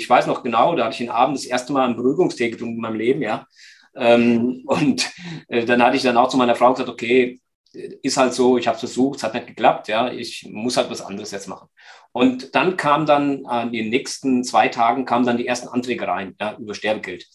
[0.00, 2.76] Ich weiß noch genau, da hatte ich den Abend das erste Mal einen Beruhigungstee getrunken
[2.76, 3.46] in meinem Leben, ja.
[3.94, 5.10] Ähm, und
[5.48, 7.38] äh, dann hatte ich dann auch zu meiner Frau gesagt, okay,
[7.72, 10.90] ist halt so, ich habe es versucht, es hat nicht geklappt, ja, ich muss halt
[10.90, 11.68] was anderes jetzt machen.
[12.12, 16.34] Und dann kam dann in den nächsten zwei Tagen kamen dann die ersten Anträge rein
[16.40, 17.26] ja, über Sterbegeld.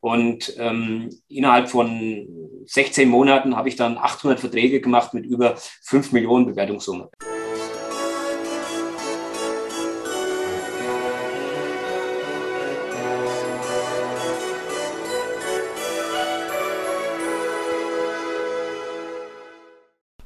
[0.00, 2.28] Und ähm, innerhalb von
[2.66, 7.08] 16 Monaten habe ich dann 800 Verträge gemacht mit über 5 Millionen Bewertungssumme.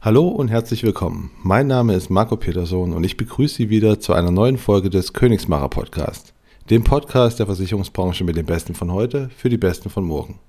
[0.05, 1.31] Hallo und herzlich willkommen.
[1.45, 5.13] Mein Name ist Marco Peterson und ich begrüße Sie wieder zu einer neuen Folge des
[5.13, 6.35] Königsmacher Podcast,
[6.71, 10.41] dem Podcast der Versicherungsbranche mit den Besten von heute für die Besten von morgen.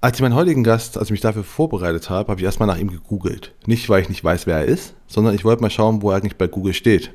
[0.00, 2.78] Als ich meinen heutigen Gast, als ich mich dafür vorbereitet habe, habe ich erstmal nach
[2.78, 3.52] ihm gegoogelt.
[3.66, 6.16] Nicht, weil ich nicht weiß, wer er ist, sondern ich wollte mal schauen, wo er
[6.16, 7.12] eigentlich bei Google steht.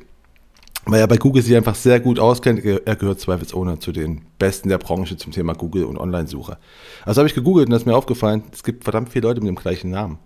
[0.85, 2.63] Weil er bei Google sich einfach sehr gut auskennt.
[2.63, 6.59] Er gehört zweifelsohne zu den Besten der Branche zum Thema Google und Online-Suche.
[7.05, 9.47] Also habe ich gegoogelt und da ist mir aufgefallen, es gibt verdammt viele Leute mit
[9.47, 10.19] dem gleichen Namen.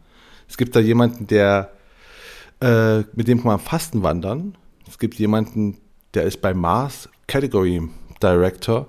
[0.51, 1.71] Es gibt da jemanden, der
[2.59, 4.57] äh, mit dem kann man Fasten wandern.
[4.85, 5.77] Es gibt jemanden,
[6.13, 7.89] der ist bei Mars Category
[8.21, 8.87] Director.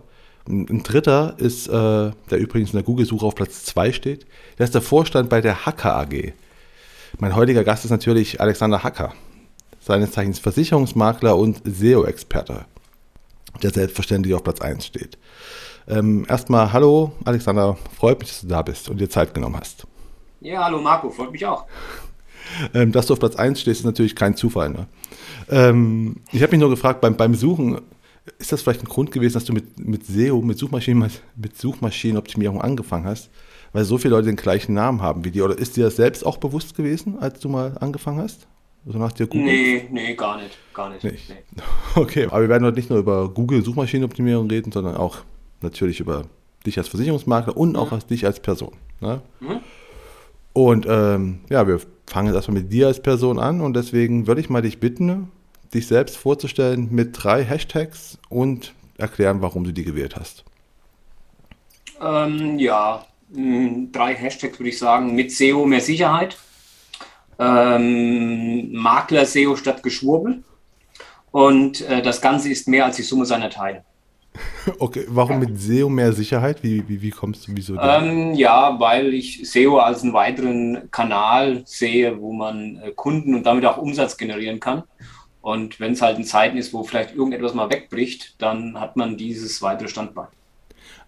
[0.48, 4.26] Ein, dritter ist, äh, der übrigens in der Google-Suche auf Platz 2 steht,
[4.58, 6.32] der ist der Vorstand bei der Hacker AG.
[7.20, 9.14] Mein heutiger Gast ist natürlich Alexander Hacker,
[9.78, 12.64] seines Zeichens Versicherungsmakler und SEO-Experte,
[13.62, 15.16] der selbstverständlich auf Platz 1 steht.
[15.86, 19.86] Ähm, erstmal hallo Alexander, freut mich, dass du da bist und dir Zeit genommen hast.
[20.42, 21.66] Ja, hallo Marco, freut mich auch.
[22.74, 24.70] Ähm, dass du auf Platz 1 stehst, ist natürlich kein Zufall.
[24.70, 24.86] Ne?
[25.48, 27.80] Ähm, ich habe mich nur gefragt, beim, beim Suchen,
[28.38, 32.60] ist das vielleicht ein Grund gewesen, dass du mit, mit SEO, mit, Suchmaschinen, mit Suchmaschinenoptimierung
[32.60, 33.30] angefangen hast?
[33.72, 35.44] Weil so viele Leute den gleichen Namen haben wie dir.
[35.44, 38.48] Oder ist dir das selbst auch bewusst gewesen, als du mal angefangen hast?
[38.84, 39.46] Also nach dir Google?
[39.46, 40.58] Nee, nee, gar nicht.
[40.74, 41.04] Gar nicht.
[41.04, 41.30] nicht.
[41.30, 41.62] Nee.
[41.94, 45.18] Okay, aber wir werden heute nicht nur über Google Suchmaschinenoptimierung reden, sondern auch
[45.60, 46.24] natürlich über
[46.66, 47.94] dich als Versicherungsmakler und auch mhm.
[47.94, 48.72] als dich als Person.
[49.00, 49.22] Ne?
[49.40, 49.60] Mhm.
[50.52, 54.40] Und ähm, ja, wir fangen jetzt erstmal mit dir als Person an und deswegen würde
[54.40, 55.30] ich mal dich bitten,
[55.72, 60.44] dich selbst vorzustellen mit drei Hashtags und erklären, warum du die gewählt hast.
[62.00, 65.14] Ähm, ja, drei Hashtags würde ich sagen.
[65.14, 66.36] Mit SEO mehr Sicherheit,
[67.38, 70.42] ähm, Makler SEO statt Geschwurbel
[71.30, 73.84] und äh, das Ganze ist mehr als die Summe seiner Teile.
[74.78, 76.62] Okay, warum mit SEO mehr Sicherheit?
[76.62, 77.78] Wie, wie, wie kommst du, wieso?
[77.78, 83.44] Ähm, ja, weil ich SEO als einen weiteren Kanal sehe, wo man äh, Kunden und
[83.44, 84.84] damit auch Umsatz generieren kann.
[85.40, 89.16] Und wenn es halt in Zeiten ist, wo vielleicht irgendetwas mal wegbricht, dann hat man
[89.16, 90.28] dieses weitere Standbein.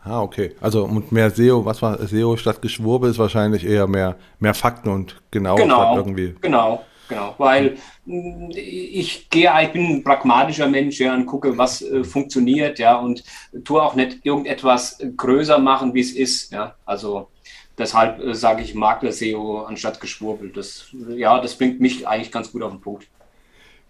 [0.03, 0.55] Ah, okay.
[0.61, 4.91] Also und mehr SEO, was war SEO statt Geschwurbel ist wahrscheinlich eher mehr, mehr Fakten
[4.91, 6.35] und genau, genau irgendwie.
[6.41, 7.77] Genau, Genau, weil
[8.07, 12.97] mm, ich gehe, ich bin ein pragmatischer Mensch, ja, und gucke, was äh, funktioniert, ja,
[12.97, 13.25] und
[13.65, 16.75] tue auch nicht irgendetwas größer machen, wie es ist, ja.
[16.85, 17.29] Also
[17.77, 20.51] deshalb äh, sage ich Makler-SEO anstatt Geschwurbel.
[20.51, 23.07] Das, ja, das bringt mich eigentlich ganz gut auf den Punkt.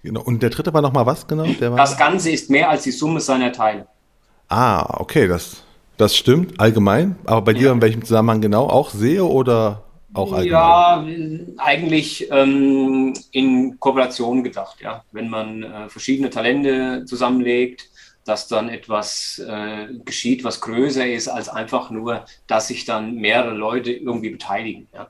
[0.03, 0.23] Genau.
[0.23, 1.47] Und der dritte war nochmal was genau?
[1.77, 3.87] das Ganze ist mehr als die Summe seiner Teile.
[4.49, 5.63] Ah, okay, das,
[5.97, 7.17] das stimmt allgemein.
[7.25, 7.59] Aber bei ja.
[7.59, 8.69] dir in welchem Zusammenhang genau?
[8.69, 9.83] Auch SEO oder
[10.15, 11.55] auch allgemein?
[11.57, 15.05] Ja, eigentlich ähm, in Kooperation gedacht, ja.
[15.13, 17.89] Wenn man äh, verschiedene Talente zusammenlegt,
[18.25, 23.55] dass dann etwas äh, geschieht, was größer ist als einfach nur, dass sich dann mehrere
[23.55, 24.89] Leute irgendwie beteiligen.
[24.95, 25.09] Ja.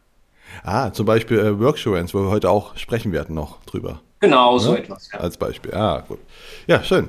[0.62, 4.00] Ah, zum Beispiel äh, Worksurance, wo wir heute auch sprechen werden noch drüber.
[4.20, 4.78] Genau, so ne?
[4.78, 5.10] etwas.
[5.12, 5.20] Ja.
[5.20, 5.74] Als Beispiel.
[5.74, 6.18] Ah, gut.
[6.66, 7.08] Ja, schön.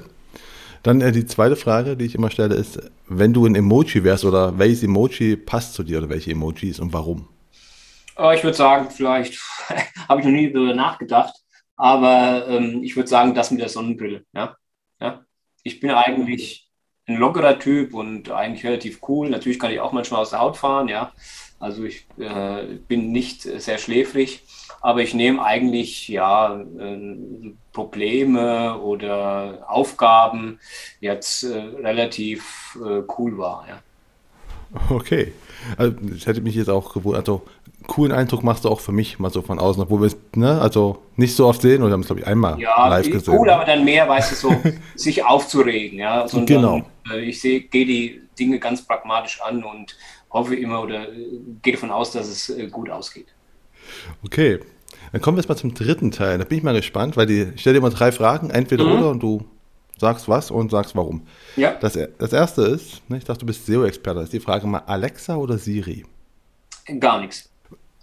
[0.84, 4.26] Dann äh, die zweite Frage, die ich immer stelle, ist, wenn du ein Emoji wärst
[4.26, 7.28] oder welches Emoji passt zu dir oder welche Emojis und warum?
[8.18, 9.40] Ich würde sagen, vielleicht
[10.10, 11.36] habe ich noch nie darüber nachgedacht,
[11.76, 14.26] aber ähm, ich würde sagen, das mit der Sonnenbrille.
[14.34, 14.56] Ja?
[15.02, 15.26] Ja?
[15.64, 16.70] Ich bin eigentlich
[17.08, 19.30] ein lockerer Typ und eigentlich relativ cool.
[19.30, 21.12] Natürlich kann ich auch manchmal aus der Haut fahren, ja.
[21.60, 24.44] Also ich äh, bin nicht sehr schläfrig,
[24.82, 30.60] aber ich nehme eigentlich ja äh, Probleme oder Aufgaben
[31.00, 33.82] jetzt äh, relativ äh, cool wahr, ja.
[34.90, 35.34] Okay.
[35.78, 37.28] Also, das hätte mich jetzt auch gewundert.
[37.28, 37.44] Also,
[37.88, 40.60] coolen Eindruck machst du auch für mich mal so von außen, obwohl wir es ne,
[40.62, 43.34] also nicht so oft sehen oder haben es, glaube ich, einmal ja, live gesehen.
[43.34, 44.56] Ja, cool, aber dann mehr, weißt du, so
[44.96, 46.00] sich aufzuregen.
[46.00, 46.82] Ja, Sondern, genau.
[47.12, 49.96] Äh, ich sehe, gehe die Dinge ganz pragmatisch an und
[50.32, 51.16] hoffe immer oder äh,
[51.62, 53.28] gehe davon aus, dass es äh, gut ausgeht.
[54.24, 54.60] Okay.
[55.12, 56.38] Dann kommen wir jetzt mal zum dritten Teil.
[56.38, 58.92] Da bin ich mal gespannt, weil die stell dir mal drei Fragen, entweder mhm.
[58.92, 59.46] oder und du
[59.98, 61.26] sagst was und sagst warum.
[61.56, 61.76] Ja.
[61.76, 65.36] Das, das erste ist, ne, ich dachte, du bist SEO-Experte, ist die Frage mal Alexa
[65.36, 66.06] oder Siri?
[67.00, 67.50] Gar nichts.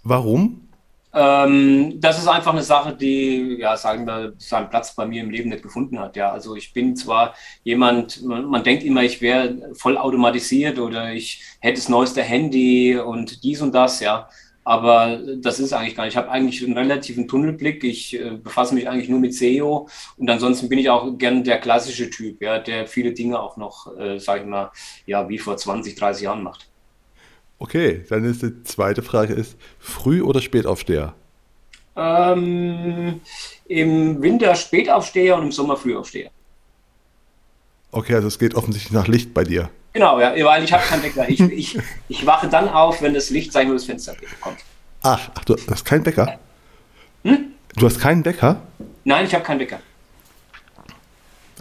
[0.03, 0.67] Warum?
[1.15, 5.29] Ähm, das ist einfach eine Sache, die, ja, sagen wir, seinen Platz bei mir im
[5.29, 6.15] Leben nicht gefunden hat.
[6.15, 11.13] Ja, also ich bin zwar jemand, man, man denkt immer, ich wäre voll automatisiert oder
[11.13, 14.27] ich hätte das neueste Handy und dies und das, ja.
[14.63, 16.13] Aber das ist eigentlich gar nicht.
[16.13, 17.83] Ich habe eigentlich einen relativen Tunnelblick.
[17.83, 21.59] Ich äh, befasse mich eigentlich nur mit SEO und ansonsten bin ich auch gern der
[21.59, 24.71] klassische Typ, ja, der viele Dinge auch noch, äh, sage ich mal,
[25.05, 26.69] ja, wie vor 20, 30 Jahren macht.
[27.59, 31.13] Okay, dann ist die zweite Frage ist, Früh- oder Spätaufsteher?
[31.95, 33.21] Ähm,
[33.67, 36.31] Im Winter Spätaufsteher und im Sommer Frühaufsteher.
[37.91, 39.69] Okay, also es geht offensichtlich nach Licht bei dir.
[39.93, 41.29] Genau, ja, weil ich habe keinen Wecker.
[41.29, 41.79] Ich, ich,
[42.09, 44.57] ich wache dann auf, wenn das Licht, sag ich mal, das Fenster kommt.
[45.03, 46.39] Ach, ach, du hast keinen Wecker?
[47.23, 47.51] Hm?
[47.75, 48.61] Du hast keinen Wecker?
[49.03, 49.79] Nein, ich habe keinen Wecker.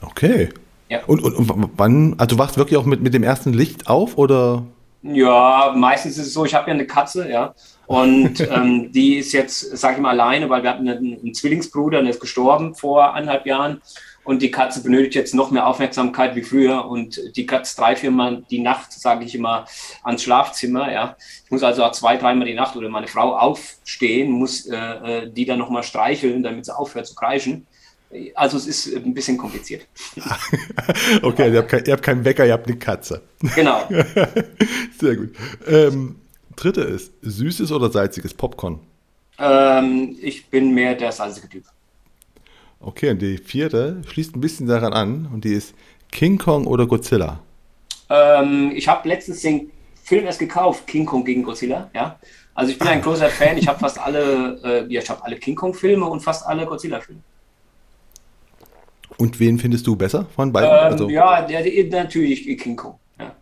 [0.00, 0.48] Okay.
[0.88, 1.00] Ja.
[1.06, 4.18] Und, und, und wann, also du wachst wirklich auch mit, mit dem ersten Licht auf
[4.18, 4.64] oder?
[5.02, 7.54] Ja, meistens ist es so, ich habe ja eine Katze, ja.
[7.86, 12.00] Und ähm, die ist jetzt, sag ich mal, alleine, weil wir hatten einen, einen Zwillingsbruder,
[12.00, 13.82] der ist gestorben vor anderthalb Jahren.
[14.24, 16.86] Und die Katze benötigt jetzt noch mehr Aufmerksamkeit wie früher.
[16.86, 19.66] Und die Katze drei, viermal die Nacht, sage ich immer,
[20.04, 20.92] ans Schlafzimmer.
[20.92, 21.16] Ja.
[21.44, 25.30] Ich muss also auch zwei, dreimal die Nacht oder meine Frau aufstehen, muss äh, äh
[25.32, 27.66] die dann nochmal streicheln, damit sie aufhört zu kreischen.
[28.34, 29.86] Also es ist ein bisschen kompliziert.
[31.22, 33.22] okay, ihr habt, kein, ihr habt keinen Wecker, ihr habt eine Katze.
[33.54, 33.88] Genau.
[35.00, 35.30] Sehr gut.
[35.66, 36.16] Ähm,
[36.54, 38.80] dritte ist, süßes oder salziges Popcorn?
[39.38, 41.64] Ähm, ich bin mehr der salzige Typ.
[42.82, 45.74] Okay, und die vierte schließt ein bisschen daran an und die ist
[46.10, 47.40] King Kong oder Godzilla?
[48.10, 49.70] Ähm, ich habe letztens den
[50.02, 52.18] Film erst gekauft, King Kong gegen Godzilla, ja.
[52.54, 55.36] Also ich bin ein großer Fan, ich habe fast alle, äh, ja, ich habe alle
[55.36, 57.22] King Kong Filme und fast alle Godzilla Filme.
[59.16, 60.68] Und wen findest du besser von beiden?
[60.68, 62.98] Ähm, also, ja, der, der, natürlich King Kong.
[63.18, 63.34] Ja.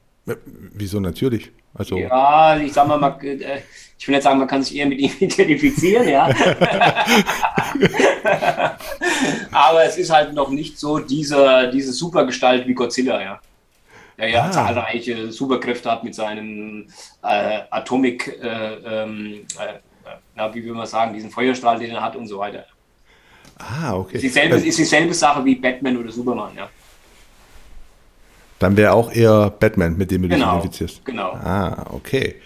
[0.75, 1.51] Wieso natürlich?
[1.75, 3.61] Also, ja, ich sag mal, äh,
[3.99, 6.25] ich will nicht sagen, man kann sich eher mit ihm identifizieren, ja.
[9.53, 13.41] Aber es ist halt noch nicht so diese, diese Supergestalt wie Godzilla, ja.
[14.19, 14.51] Der ja ah.
[14.51, 16.89] zahlreiche Superkräfte hat mit seinem
[17.23, 19.79] äh, Atomic, äh, ähm, äh,
[20.35, 22.67] na, wie will man sagen, diesen Feuerstrahl, den er hat und so weiter.
[23.59, 24.17] Ah, okay.
[24.17, 26.69] Ist dieselbe, ist dieselbe Sache wie Batman oder Superman, ja.
[28.61, 31.05] Dann wäre auch eher Batman, mit dem du genau, dich identifizierst.
[31.05, 31.33] Genau.
[31.33, 32.37] Ah, okay.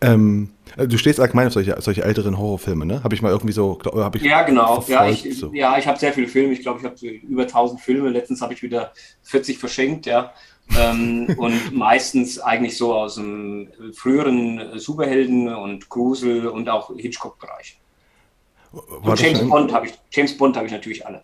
[0.00, 3.04] Ähm, du stehst allgemein auf solche, solche älteren Horrorfilme, ne?
[3.04, 3.78] Habe ich mal irgendwie so,
[4.14, 4.84] ich Ja, genau.
[4.88, 5.54] Ja, ich, so.
[5.54, 6.52] ja, ich habe sehr viele Filme.
[6.52, 8.10] Ich glaube, ich habe so über 1000 Filme.
[8.10, 8.92] Letztens habe ich wieder
[9.22, 10.32] 40 verschenkt, ja.
[10.76, 17.78] ähm, und meistens eigentlich so aus dem früheren Superhelden und Grusel und auch Hitchcock-Bereich.
[18.72, 21.22] Und James Bond habe ich, James Bond habe ich natürlich alle.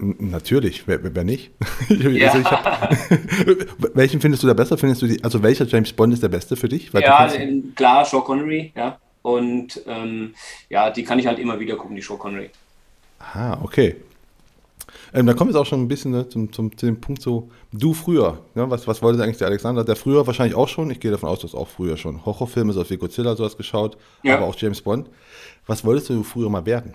[0.00, 1.50] Natürlich, wer, wer nicht?
[1.88, 2.32] Ja.
[2.32, 2.90] Also hab,
[3.94, 4.78] welchen findest du da besser?
[4.78, 6.92] Findest du die, also welcher James Bond ist der beste für dich?
[6.94, 7.28] Weil ja,
[7.74, 8.98] klar, Sean Connery, ja.
[9.22, 10.34] Und ähm,
[10.68, 12.50] ja, die kann ich halt immer wieder gucken, die Sean Connery.
[13.18, 13.96] Ah, okay.
[15.12, 17.20] Ähm, da kommen wir jetzt auch schon ein bisschen ne, zum, zum, zu dem Punkt
[17.20, 19.84] so, du früher, ja, was, was wollte eigentlich der Alexander?
[19.84, 22.72] Der früher wahrscheinlich auch schon, ich gehe davon aus, du hast auch früher schon Horrorfilme,
[22.72, 24.36] so wie Godzilla sowas geschaut, ja.
[24.36, 25.08] aber auch James Bond.
[25.66, 26.94] Was wolltest du früher mal werden?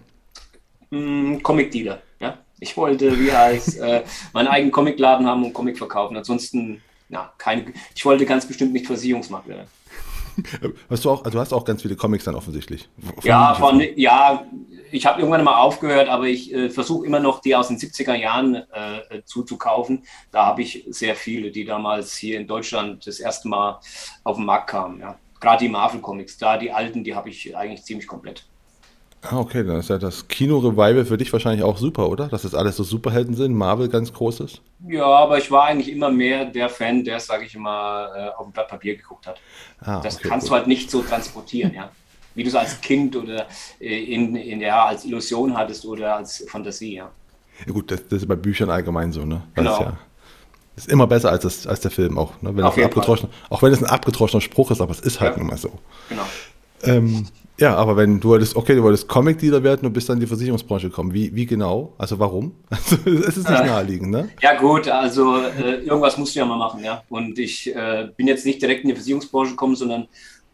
[0.89, 2.37] Mm, Comic-Dealer, ja.
[2.59, 4.03] Ich wollte wie heißt, äh,
[4.33, 6.15] meinen eigenen Comicladen haben und Comic verkaufen.
[6.15, 9.65] Ansonsten, ja, keine, ich wollte ganz bestimmt nicht Versicherungsmakler.
[10.89, 12.89] Hast du auch, also du hast auch ganz viele Comics dann offensichtlich.
[13.23, 14.45] Ja, von, ja,
[14.91, 18.15] ich habe irgendwann mal aufgehört, aber ich äh, versuche immer noch die aus den 70er
[18.15, 20.03] Jahren äh, zuzukaufen.
[20.31, 23.79] Da habe ich sehr viele, die damals hier in Deutschland das erste Mal
[24.23, 24.99] auf den Markt kamen.
[24.99, 25.17] Ja.
[25.39, 28.45] Gerade die Marvel-Comics, da die alten, die habe ich eigentlich ziemlich komplett.
[29.21, 32.27] Ah, okay, dann ist ja das Kino-Revival für dich wahrscheinlich auch super, oder?
[32.27, 34.61] Dass das alles so Superhelden sind, Marvel ganz groß ist?
[34.87, 38.45] Ja, aber ich war eigentlich immer mehr der Fan, der, sage ich immer, äh, auf
[38.45, 39.39] dem Blatt Papier geguckt hat.
[39.81, 40.51] Ah, das okay, kannst gut.
[40.51, 41.89] du halt nicht so transportieren, ja.
[42.35, 43.47] Wie du es als Kind oder
[43.79, 47.09] äh, in, in, ja, als Illusion hattest oder als Fantasie, ja.
[47.65, 49.41] Ja gut, das, das ist bei Büchern allgemein so, ne?
[49.55, 49.73] Das genau.
[49.73, 49.97] Ist, ja,
[50.75, 52.55] ist immer besser als, das, als der Film auch, ne?
[52.55, 55.39] Wenn auch wenn es ein abgetroschener Spruch ist, aber es ist halt ja.
[55.39, 55.71] nun mal so.
[56.09, 56.23] Genau.
[56.83, 60.21] Ähm, ja, aber wenn du wolltest, okay, du wolltest Comic-Dealer werden und bist dann in
[60.21, 61.13] die Versicherungsbranche gekommen.
[61.13, 61.93] Wie, wie genau?
[61.97, 62.55] Also warum?
[62.69, 64.29] Also es ist nicht äh, naheliegend, ne?
[64.41, 67.03] Ja gut, also äh, irgendwas musst du ja mal machen, ja.
[67.09, 70.07] Und ich äh, bin jetzt nicht direkt in die Versicherungsbranche gekommen, sondern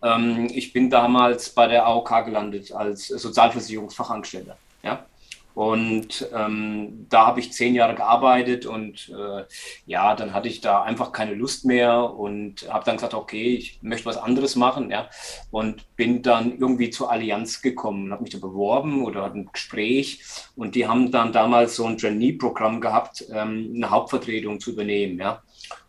[0.04, 5.06] ähm, ich bin damals bei der AOK gelandet als Sozialversicherungsfachangestellter, ja.
[5.54, 9.44] Und ähm, da habe ich zehn Jahre gearbeitet und äh,
[9.86, 13.80] ja, dann hatte ich da einfach keine Lust mehr und habe dann gesagt, okay, ich
[13.82, 15.10] möchte was anderes machen, ja.
[15.52, 20.24] Und bin dann irgendwie zur Allianz gekommen, habe mich da beworben oder hatte ein Gespräch
[20.56, 25.42] und die haben dann damals so ein Trainee-Programm gehabt, ähm, eine Hauptvertretung zu übernehmen, ja.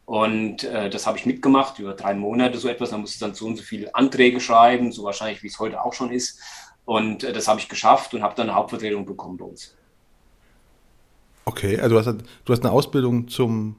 [0.04, 2.90] Und äh, das habe ich mitgemacht über drei Monate so etwas.
[2.90, 5.82] Da musste ich dann so und so viele Anträge schreiben, so wahrscheinlich wie es heute
[5.82, 6.40] auch schon ist
[6.84, 9.74] Und äh, das habe ich geschafft und habe dann eine Hauptvertretung bekommen bei uns.
[11.44, 13.76] Okay, also du hast, du hast eine Ausbildung zum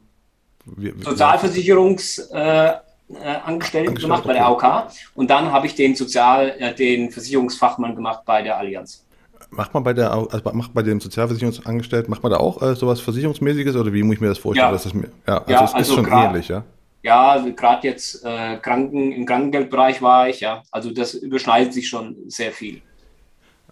[1.01, 4.27] Sozialversicherungsangestellten äh, äh, gemacht okay.
[4.27, 8.57] bei der AOK und dann habe ich den Sozial, äh, den Versicherungsfachmann gemacht bei der
[8.57, 9.05] Allianz.
[9.49, 12.99] Macht man bei der, also macht bei dem Sozialversicherungsangestellten, macht man da auch äh, sowas
[13.01, 14.67] Versicherungsmäßiges oder wie muss ich mir das vorstellen?
[14.67, 16.63] Ja, das ist, ja, also ja, es also ist schon grad, ähnlich, ja?
[17.03, 20.63] Ja, also gerade jetzt äh, Kranken, im Krankengeldbereich war ich, ja.
[20.71, 22.81] Also das überschneidet sich schon sehr viel.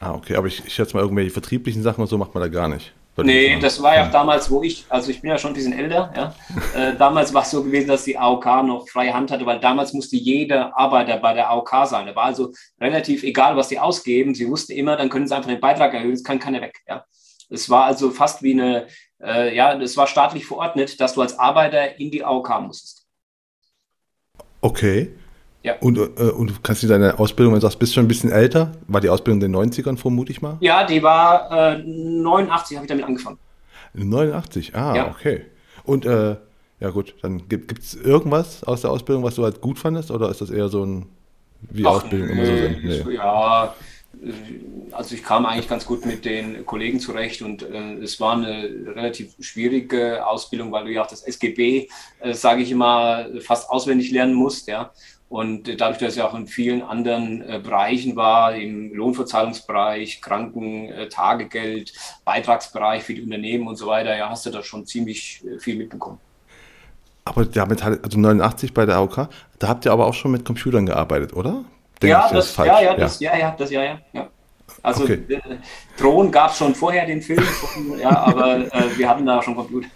[0.01, 2.49] Ah, okay, aber ich, ich schätze mal, irgendwelche vertrieblichen Sachen und so macht man da
[2.49, 2.91] gar nicht.
[3.17, 5.77] Nee, das war ja auch damals, wo ich, also ich bin ja schon ein bisschen
[5.77, 6.35] älter, ja.
[6.75, 9.93] Äh, damals war es so gewesen, dass die AOK noch freie Hand hatte, weil damals
[9.93, 12.07] musste jeder Arbeiter bei der AOK sein.
[12.07, 14.33] Da war also relativ egal, was die ausgeben.
[14.33, 17.05] Sie wussten immer, dann können sie einfach den Beitrag erhöhen, es kann keiner weg, ja.
[17.49, 18.87] Es war also fast wie eine,
[19.21, 23.05] äh, ja, es war staatlich verordnet, dass du als Arbeiter in die AOK musstest.
[24.61, 25.11] Okay.
[25.63, 25.75] Ja.
[25.79, 28.31] Und, äh, und du kannst du deine Ausbildung, wenn du sagst, bist schon ein bisschen
[28.31, 30.57] älter, war die Ausbildung in den 90ern, vermute ich mal?
[30.59, 33.37] Ja, die war äh, 89, habe ich damit angefangen.
[33.93, 35.09] 89, ah, ja.
[35.09, 35.45] okay.
[35.83, 36.35] Und äh,
[36.79, 40.29] ja gut, dann gibt es irgendwas aus der Ausbildung, was du halt gut fandest, oder
[40.29, 41.05] ist das eher so ein,
[41.69, 42.83] wie Ach, Ausbildung immer so sind?
[42.83, 43.13] Nee.
[43.13, 43.75] Ja,
[44.23, 44.31] äh,
[44.91, 48.67] also ich kam eigentlich ganz gut mit den Kollegen zurecht und äh, es war eine
[48.95, 51.87] relativ schwierige Ausbildung, weil du ja auch das SGB,
[52.19, 54.91] äh, sage ich immer, fast auswendig lernen musst, ja.
[55.31, 61.93] Und dadurch, dass es auch in vielen anderen äh, Bereichen war, im Lohnverzahlungsbereich, Krankentagegeld, äh,
[62.25, 65.77] Beitragsbereich für die Unternehmen und so weiter, ja, hast du da schon ziemlich äh, viel
[65.77, 66.19] mitbekommen.
[67.23, 70.85] Aber damit also 89 bei der AOK, da habt ihr aber auch schon mit Computern
[70.85, 71.63] gearbeitet, oder?
[72.01, 74.27] Denk ja, das, das ja, ja, das, ja, ja, das, ja, ja, ja.
[74.83, 75.23] Also okay.
[75.29, 75.39] äh,
[75.97, 77.41] Thron gab es schon vorher den Film,
[78.01, 79.87] ja, aber äh, wir hatten da schon Computer.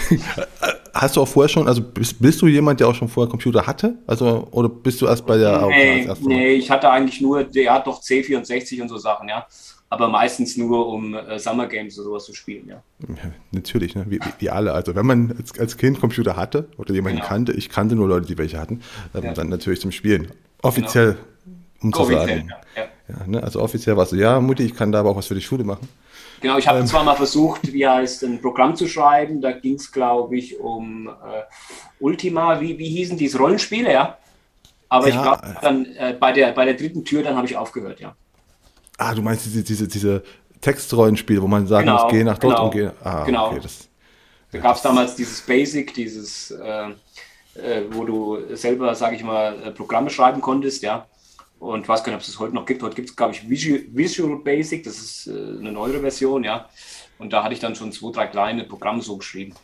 [0.94, 3.66] Hast du auch vorher schon, also bist, bist, du jemand, der auch schon vorher Computer
[3.66, 3.96] hatte?
[4.06, 5.66] Also, oder bist du erst bei der?
[5.66, 9.46] Nee, nee ich hatte eigentlich nur, ja, doch C64 und so Sachen, ja.
[9.88, 12.82] Aber meistens nur, um äh, Summer Games oder sowas zu spielen, ja.
[13.08, 14.06] ja natürlich, ne?
[14.08, 14.72] wie, wie, alle.
[14.72, 17.28] Also, wenn man als, als Kind Computer hatte oder jemanden genau.
[17.28, 18.80] kannte, ich kannte nur Leute, die welche hatten,
[19.14, 19.32] ähm, ja.
[19.34, 20.30] dann natürlich zum Spielen.
[20.62, 21.56] Offiziell, genau.
[21.82, 22.52] um zu offiziell, sagen.
[22.76, 22.82] Ja.
[23.08, 23.42] ja ne?
[23.42, 25.64] Also, offiziell warst du, ja, Mutti, ich kann da aber auch was für die Schule
[25.64, 25.88] machen.
[26.42, 29.40] Genau, ich habe ähm, zwar mal versucht, wie heißt ein Programm zu schreiben.
[29.40, 31.42] Da ging es, glaube ich, um äh,
[32.00, 34.18] Ultima, wie, wie hießen diese Rollenspiele, ja?
[34.88, 37.56] Aber ja, ich glaube, dann äh, bei, der, bei der dritten Tür, dann habe ich
[37.56, 38.14] aufgehört, ja.
[38.98, 40.22] Ah, du meinst diese, diese, diese
[40.60, 42.90] Textrollenspiele, wo man sagen genau, muss, geh nach dort genau, und geh.
[43.02, 43.46] Ah, genau.
[43.48, 43.88] Okay, das,
[44.50, 46.90] da gab es damals dieses Basic, dieses, äh,
[47.54, 51.06] äh, wo du selber, sage ich mal, äh, Programme schreiben konntest, ja.
[51.62, 52.82] Und weiß gar nicht, ob es das heute noch gibt.
[52.82, 56.68] Heute gibt es, glaube ich, Visual, Basic, das ist äh, eine neuere Version, ja.
[57.18, 59.54] Und da hatte ich dann schon zwei, drei kleine Programme so geschrieben.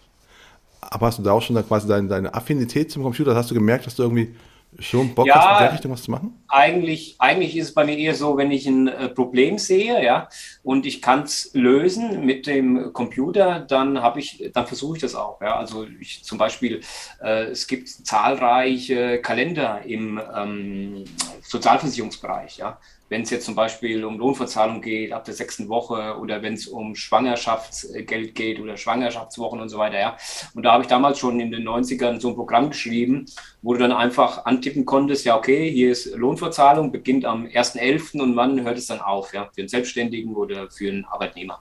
[0.81, 3.35] Aber hast du da auch schon quasi deine, deine Affinität zum Computer?
[3.35, 4.33] Hast du gemerkt, dass du irgendwie
[4.79, 6.43] schon Bock ja, hast, in der Richtung was zu machen?
[6.49, 10.29] Eigentlich, eigentlich ist es bei mir eher so, wenn ich ein äh, Problem sehe, ja,
[10.63, 15.15] und ich kann es lösen mit dem Computer, dann habe ich, dann versuche ich das
[15.15, 15.41] auch.
[15.41, 15.57] Ja.
[15.57, 16.81] Also ich zum Beispiel,
[17.21, 21.05] äh, es gibt zahlreiche Kalender im ähm,
[21.43, 26.43] Sozialversicherungsbereich, ja wenn es jetzt zum Beispiel um Lohnverzahlung geht ab der sechsten Woche oder
[26.43, 30.17] wenn es um Schwangerschaftsgeld geht oder Schwangerschaftswochen und so weiter, ja.
[30.55, 33.27] Und da habe ich damals schon in den 90ern so ein Programm geschrieben,
[33.63, 38.21] wo du dann einfach antippen konntest, ja, okay, hier ist Lohnverzahlung, beginnt am 1.11.
[38.21, 41.61] und wann hört es dann auf, ja, für einen Selbstständigen oder für einen Arbeitnehmer.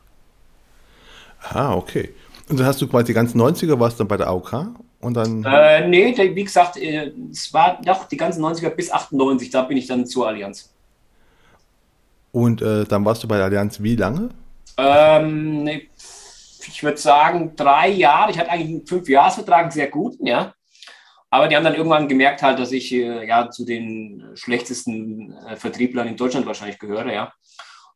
[1.42, 2.13] Ah, okay.
[2.50, 4.68] Und dann hast du quasi die ganzen 90er, warst dann bei der AOK
[5.01, 5.44] und dann.
[5.44, 9.77] Äh, nee, wie gesagt, äh, es war doch die ganzen 90er bis 98, da bin
[9.77, 10.74] ich dann zur Allianz.
[12.38, 14.29] Und äh, dann warst du bei der Allianz wie lange?
[14.77, 15.89] Ähm, nee,
[16.67, 18.29] ich würde sagen drei Jahre.
[18.29, 20.53] Ich hatte eigentlich einen Fünfjahresvertrag, einen sehr guten, ja.
[21.32, 25.56] Aber die haben dann irgendwann gemerkt halt, dass ich äh, ja zu den schlechtesten äh,
[25.56, 27.34] Vertrieblern in Deutschland wahrscheinlich gehöre, ja.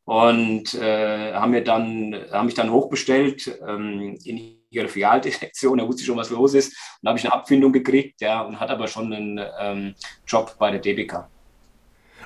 [0.05, 6.01] Und äh, haben mir dann, haben mich dann hochbestellt ähm, in ihre Filialdirektion, da wusste
[6.01, 6.69] ich schon, was los ist.
[6.69, 9.93] Und da habe ich eine Abfindung gekriegt, ja, und hatte aber schon einen ähm,
[10.25, 11.29] Job bei der DBK.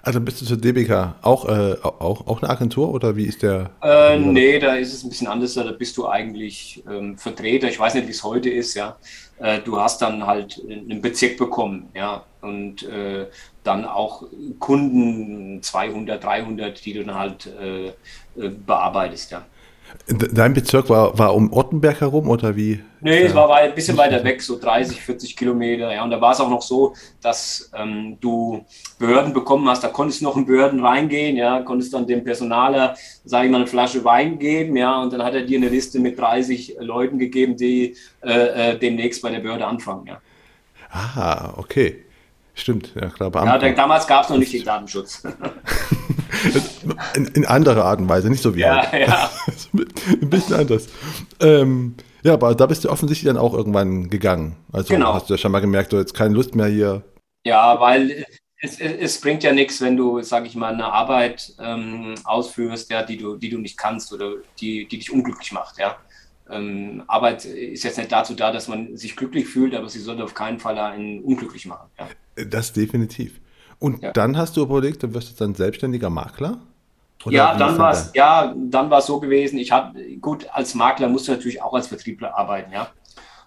[0.06, 3.72] Also bist du zur DBK auch, äh, auch, auch eine Agentur oder wie ist der?
[3.82, 5.56] Äh, nee, da ist es ein bisschen anders.
[5.56, 7.68] Da bist du eigentlich ähm, Vertreter.
[7.70, 8.98] Ich weiß nicht, wie es heute ist, ja.
[9.40, 12.24] Äh, du hast dann halt einen Bezirk bekommen, ja.
[12.42, 13.26] Und äh,
[13.64, 14.26] dann auch
[14.60, 17.94] Kunden 200, 300, die du dann halt äh, äh,
[18.36, 19.44] bearbeitest, ja.
[20.08, 22.84] Dein Bezirk war, war um Ottenberg herum oder wie?
[23.02, 25.92] Nee, es war ein bisschen weiter weg, so 30, 40 Kilometer.
[25.94, 28.66] Ja, und da war es auch noch so, dass ähm, du
[29.00, 29.84] Behörden bekommen hast.
[29.84, 33.58] Da konntest du noch in Behörden reingehen, ja, konntest dann dem Personaler, sage ich mal,
[33.58, 37.18] eine Flasche Wein geben, ja, und dann hat er dir eine Liste mit 30 Leuten
[37.18, 40.22] gegeben, die äh, äh, demnächst bei der Behörde anfangen, ja.
[40.92, 42.06] Ah, okay.
[42.54, 43.30] Stimmt, ja klar.
[43.30, 43.66] Beamten.
[43.66, 45.24] Ja, damals gab es noch nicht den Datenschutz.
[47.16, 49.00] in, in anderer Art und Weise, nicht so wie ja, heute.
[49.02, 49.32] Ja.
[49.74, 50.88] Ein bisschen anders.
[51.40, 54.56] Ähm, ja, aber da bist du offensichtlich dann auch irgendwann gegangen.
[54.72, 55.14] Also genau.
[55.14, 57.04] hast du ja schon mal gemerkt, du hast keine Lust mehr hier.
[57.46, 58.26] Ja, weil
[58.60, 62.90] es, es, es bringt ja nichts, wenn du, sag ich mal, eine Arbeit ähm, ausführst,
[62.90, 65.98] ja, die du, die du nicht kannst oder die, die dich unglücklich macht, ja.
[66.50, 70.24] Ähm, Arbeit ist jetzt nicht dazu da, dass man sich glücklich fühlt, aber sie sollte
[70.24, 71.90] auf keinen Fall einen unglücklich machen.
[71.98, 72.08] Ja.
[72.46, 73.40] Das definitiv.
[73.80, 74.12] Und ja.
[74.12, 76.60] dann hast du überlegt, du wirst dann selbstständiger Makler?
[77.26, 79.58] Oder ja, dann war es ja, dann war es so gewesen.
[79.58, 82.90] Ich habe gut als Makler musst du natürlich auch als Vertriebler arbeiten, ja.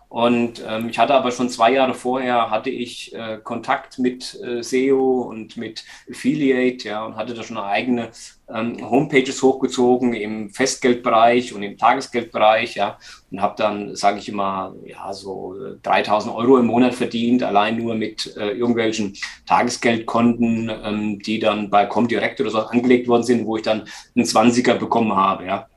[0.08, 4.62] Und ähm, ich hatte aber schon zwei Jahre vorher hatte ich äh, Kontakt mit äh,
[4.62, 8.08] SEO und mit Affiliate, ja, und hatte da schon eigene
[8.48, 12.98] ähm, Homepages hochgezogen im Festgeldbereich und im Tagesgeldbereich, ja,
[13.30, 17.94] und habe dann, sage ich immer, ja, so 3000 Euro im Monat verdient, allein nur
[17.94, 23.58] mit äh, irgendwelchen Tagesgeldkonten, ähm, die dann bei Comdirect oder so angelegt worden sind, wo
[23.58, 23.86] ich dann
[24.16, 25.68] einen 20er bekommen habe, ja.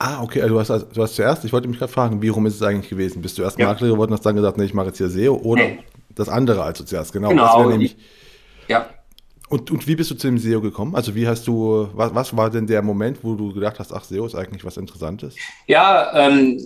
[0.00, 2.46] Ah, okay, also du hast, du hast zuerst, ich wollte mich gerade fragen, wie rum
[2.46, 3.20] ist es eigentlich gewesen?
[3.20, 3.66] Bist du erst ja.
[3.66, 5.80] Makler geworden, hast dann gesagt, nee, ich mache jetzt hier SEO oder nee.
[6.14, 7.12] das andere als du zuerst?
[7.12, 7.96] Genau, genau nämlich.
[8.68, 8.86] Ja.
[9.48, 10.94] Und, und wie bist du zu dem SEO gekommen?
[10.94, 14.04] Also wie hast du, was, was war denn der Moment, wo du gedacht hast, ach,
[14.04, 15.34] SEO ist eigentlich was Interessantes?
[15.66, 16.60] Ja, ähm,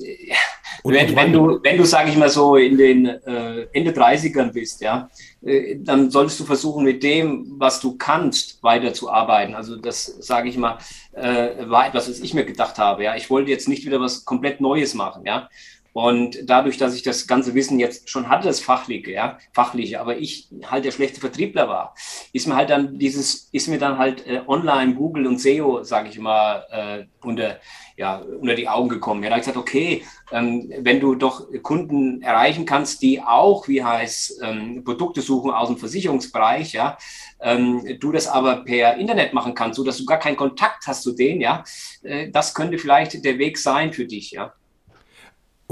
[0.83, 4.52] und, wenn, wenn, du, wenn du, sage ich mal so, in den äh, Ende 30ern
[4.52, 5.11] bist, ja,
[5.45, 9.55] äh, dann solltest du versuchen, mit dem, was du kannst, weiterzuarbeiten.
[9.55, 10.79] Also das, sage ich mal,
[11.12, 13.05] äh, war etwas, was ich mir gedacht habe.
[13.05, 15.25] Ja, ich wollte jetzt nicht wieder was komplett Neues machen.
[15.26, 15.49] Ja,
[15.92, 20.16] und dadurch, dass ich das ganze Wissen jetzt schon hatte, das Fachliche, ja, Fachliche, aber
[20.16, 21.94] ich halt der schlechte Vertriebler war,
[22.32, 26.08] ist mir halt dann dieses, ist mir dann halt äh, online, Google und SEO, sage
[26.08, 27.61] ich mal, äh, unter,
[27.96, 29.22] ja, unter die Augen gekommen.
[29.22, 33.68] Ja, da habe ich gesagt, okay, ähm, wenn du doch Kunden erreichen kannst, die auch,
[33.68, 36.96] wie heißt, ähm, Produkte suchen aus dem Versicherungsbereich, ja,
[37.40, 41.02] ähm, du das aber per Internet machen kannst, so dass du gar keinen Kontakt hast
[41.02, 41.64] zu denen, ja,
[42.02, 44.54] äh, das könnte vielleicht der Weg sein für dich, ja.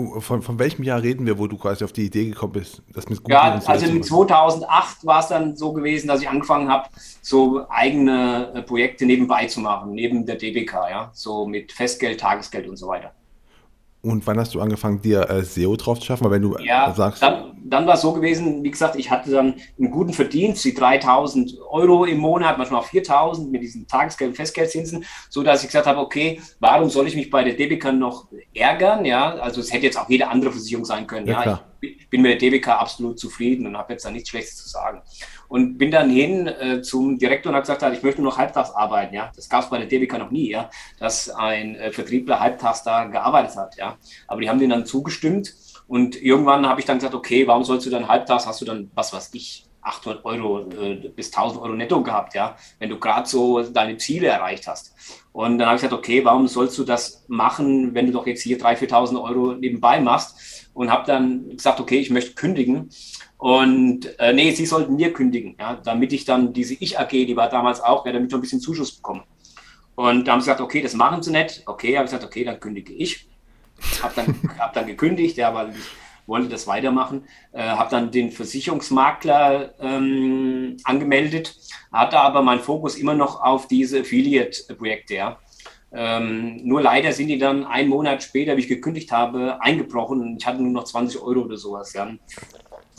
[0.00, 2.82] Oh, von, von welchem Jahr reden wir, wo du quasi auf die Idee gekommen bist,
[2.92, 6.68] das mit Google Ja, also in 2008 war es dann so gewesen, dass ich angefangen
[6.68, 6.88] habe,
[7.20, 12.68] so eigene äh, Projekte nebenbei zu machen, neben der DBK, ja, so mit Festgeld, Tagesgeld
[12.68, 13.12] und so weiter.
[14.02, 16.24] Und wann hast du angefangen, dir äh, SEO drauf zu schaffen?
[16.24, 17.22] Weil wenn du ja, sagst.
[17.22, 20.72] Dann, dann war es so gewesen, wie gesagt, ich hatte dann einen guten Verdienst, die
[20.72, 25.68] 3000 Euro im Monat, manchmal auch 4000 mit diesen Tagesgeld- und Festgeldzinsen, so dass ich
[25.68, 29.04] gesagt habe, okay, warum soll ich mich bei der DBK noch ärgern?
[29.04, 31.26] Ja, also es hätte jetzt auch jede andere Versicherung sein können.
[31.26, 34.56] Ja, ja ich bin mit der DBK absolut zufrieden und habe jetzt da nichts Schlechtes
[34.56, 35.02] zu sagen
[35.50, 38.70] und bin dann hin äh, zum Direktor und habe gesagt, ich möchte nur noch halbtags
[38.70, 39.14] arbeiten.
[39.14, 42.84] Ja, das gab es bei der DBK noch nie, ja, dass ein äh, Vertriebler halbtags
[42.84, 43.76] da gearbeitet hat.
[43.76, 45.52] Ja, aber die haben denen dann zugestimmt
[45.88, 48.46] und irgendwann habe ich dann gesagt, okay, warum sollst du dann halbtags?
[48.46, 52.56] Hast du dann was, was ich 800 Euro äh, bis 1000 Euro netto gehabt, ja,
[52.78, 54.94] wenn du gerade so deine Ziele erreicht hast.
[55.32, 58.42] Und dann habe ich gesagt, okay, warum sollst du das machen, wenn du doch jetzt
[58.42, 60.68] hier 3.000, 4.000 Euro nebenbei machst?
[60.74, 62.90] Und habe dann gesagt, okay, ich möchte kündigen.
[63.40, 67.48] Und äh, nee, sie sollten mir kündigen, ja, damit ich dann diese Ich-AG, die war
[67.48, 69.22] damals auch, ja, damit ich ein bisschen Zuschuss bekomme.
[69.94, 71.62] Und da haben sie gesagt, okay, das machen sie nicht.
[71.64, 73.26] Okay, habe ich gesagt, okay, dann kündige ich.
[74.02, 75.76] Habe dann, hab dann gekündigt, ja, weil ich
[76.26, 77.24] wollte das weitermachen.
[77.52, 81.56] Äh, habe dann den Versicherungsmakler ähm, angemeldet,
[81.90, 85.38] hatte aber meinen Fokus immer noch auf diese Affiliate-Projekte, ja.
[85.92, 90.36] Ähm, nur leider sind die dann einen Monat später, wie ich gekündigt habe, eingebrochen und
[90.36, 91.94] ich hatte nur noch 20 Euro oder sowas.
[91.94, 92.12] Ja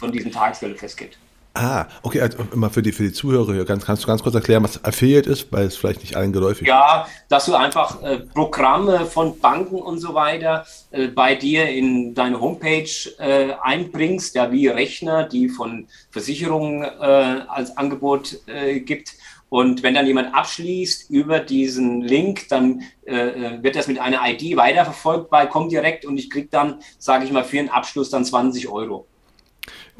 [0.01, 1.17] von diesen Tagesgeld festgeht.
[1.53, 4.33] Ah, okay, also immer für die, für die Zuhörer hier, ganz, kannst du ganz kurz
[4.35, 6.67] erklären, was Affiliate ist, weil es vielleicht nicht allen geläufig ist?
[6.69, 12.15] Ja, dass du einfach äh, Programme von Banken und so weiter äh, bei dir in
[12.15, 19.11] deine Homepage äh, einbringst, ja, wie Rechner, die von Versicherungen äh, als Angebot äh, gibt.
[19.49, 24.55] Und wenn dann jemand abschließt über diesen Link, dann äh, wird das mit einer ID
[24.55, 28.69] weiterverfolgt bei Comdirect und ich kriege dann, sage ich mal, für den Abschluss dann 20
[28.69, 29.07] Euro.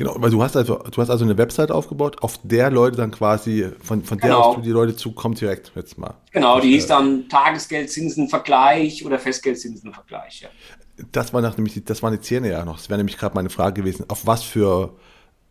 [0.02, 3.12] Genau, weil du hast also, du hast also eine Website aufgebaut, auf der Leute dann
[3.12, 4.42] quasi, von, von der genau.
[4.42, 6.16] aus du die Leute zukommt direkt jetzt mal.
[6.32, 10.50] Genau, die hieß dann Tagesgeldzinsenvergleich oder Festgeldzinsenvergleich, ja.
[11.12, 12.78] Das war nach, nämlich, das waren die Zähne ja noch.
[12.78, 14.96] Das wäre nämlich gerade meine Frage gewesen, auf was für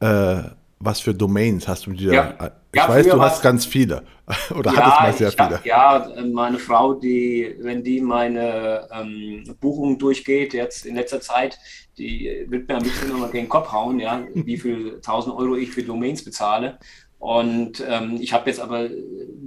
[0.01, 0.43] äh,
[0.81, 2.13] was für Domains hast du dir?
[2.13, 2.53] Ja.
[2.73, 4.03] Ich weiß, du hast ganz viele.
[4.57, 5.59] Oder ja, hattest mal sehr viele.
[5.59, 11.59] Hab, ja, meine Frau, die, wenn die meine ähm, Buchungen durchgeht, jetzt in letzter Zeit,
[11.99, 15.57] die wird mir ein bisschen nochmal gegen den Kopf hauen, ja, wie viel 1000 Euro
[15.57, 16.79] ich für Domains bezahle.
[17.19, 18.89] Und ähm, ich habe jetzt aber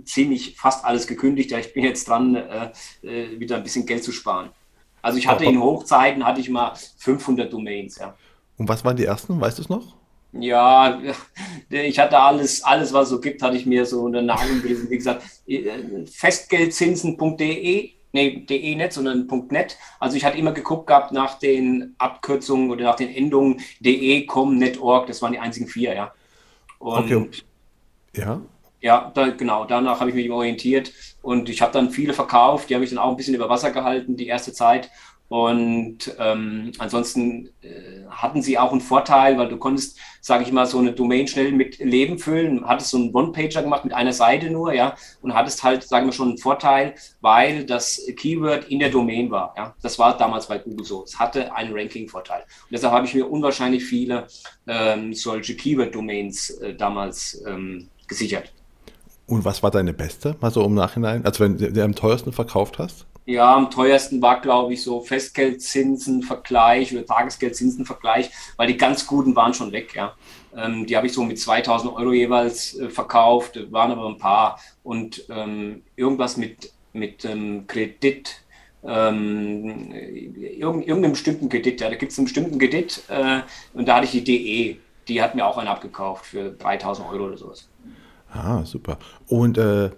[0.05, 1.49] ziemlich fast alles gekündigt.
[1.49, 4.49] Ja, ich bin jetzt dran, äh, äh wieder ein bisschen Geld zu sparen.
[5.01, 7.97] Also ich hatte in Hochzeiten hatte ich mal 500 Domains.
[7.97, 8.15] Ja.
[8.57, 9.41] Und was waren die ersten?
[9.41, 10.02] Weißt du es noch?
[10.33, 10.99] Ja,
[11.69, 14.89] ich hatte alles, alles, was es so gibt, hatte ich mir so unter Nagel gelesen.
[14.89, 15.23] Wie gesagt,
[16.11, 19.77] festgeldzinsen.de, nee, de nicht, sondern .net.
[19.99, 24.57] Also ich hatte immer geguckt gehabt nach den Abkürzungen oder nach den Endungen de, com,
[24.57, 25.07] net.org.
[25.07, 26.13] Das waren die einzigen vier, ja.
[26.79, 27.29] Und okay.
[28.15, 28.41] Ja.
[28.81, 30.91] Ja, da, genau, danach habe ich mich orientiert
[31.21, 33.71] und ich habe dann viele verkauft, die habe ich dann auch ein bisschen über Wasser
[33.71, 34.89] gehalten, die erste Zeit.
[35.29, 40.67] Und ähm, ansonsten äh, hatten sie auch einen Vorteil, weil du konntest, sage ich mal,
[40.67, 42.67] so eine Domain schnell mit Leben füllen.
[42.67, 46.13] Hattest so einen One-Pager gemacht mit einer Seite nur, ja, und hattest halt, sagen wir
[46.13, 49.55] schon, einen Vorteil, weil das Keyword in der Domain war.
[49.57, 51.03] Ja, das war damals bei Google so.
[51.03, 52.41] Es hatte einen Ranking-Vorteil.
[52.41, 54.27] Und deshalb habe ich mir unwahrscheinlich viele
[54.67, 58.53] ähm, solche Keyword-Domains äh, damals ähm, gesichert.
[59.25, 61.25] Und was war deine beste, mal so im Nachhinein?
[61.25, 63.07] Also wenn du am teuersten verkauft hast?
[63.25, 69.53] Ja, am teuersten war, glaube ich, so Festgeldzinsenvergleich oder Tagesgeldzinsenvergleich, weil die ganz guten waren
[69.53, 70.13] schon weg, ja.
[70.55, 74.59] Ähm, die habe ich so mit 2000 Euro jeweils äh, verkauft, waren aber ein paar.
[74.83, 78.41] Und ähm, irgendwas mit, mit ähm, Kredit,
[78.83, 83.41] ähm, irgendeinem bestimmten Kredit, ja, da gibt es einen bestimmten Kredit äh,
[83.73, 87.27] und da hatte ich die DE, die hat mir auch einen abgekauft für 3000 Euro
[87.27, 87.69] oder sowas.
[88.33, 88.97] Ah, super.
[89.27, 89.91] Und äh,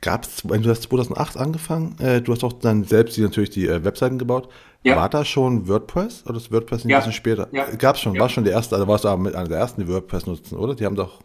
[0.00, 3.50] gab es, wenn du hast 2008 angefangen, äh, du hast auch dann selbst die, natürlich
[3.50, 4.48] die äh, Webseiten gebaut.
[4.84, 4.96] Ja.
[4.96, 6.98] War da schon WordPress oder ist WordPress ein ja.
[6.98, 7.48] bisschen später?
[7.52, 7.64] Ja.
[7.76, 8.20] Gab es schon, ja.
[8.20, 10.56] war schon der erste, also warst du aber mit einer der ersten, die WordPress nutzen,
[10.56, 10.74] oder?
[10.74, 11.20] Die haben doch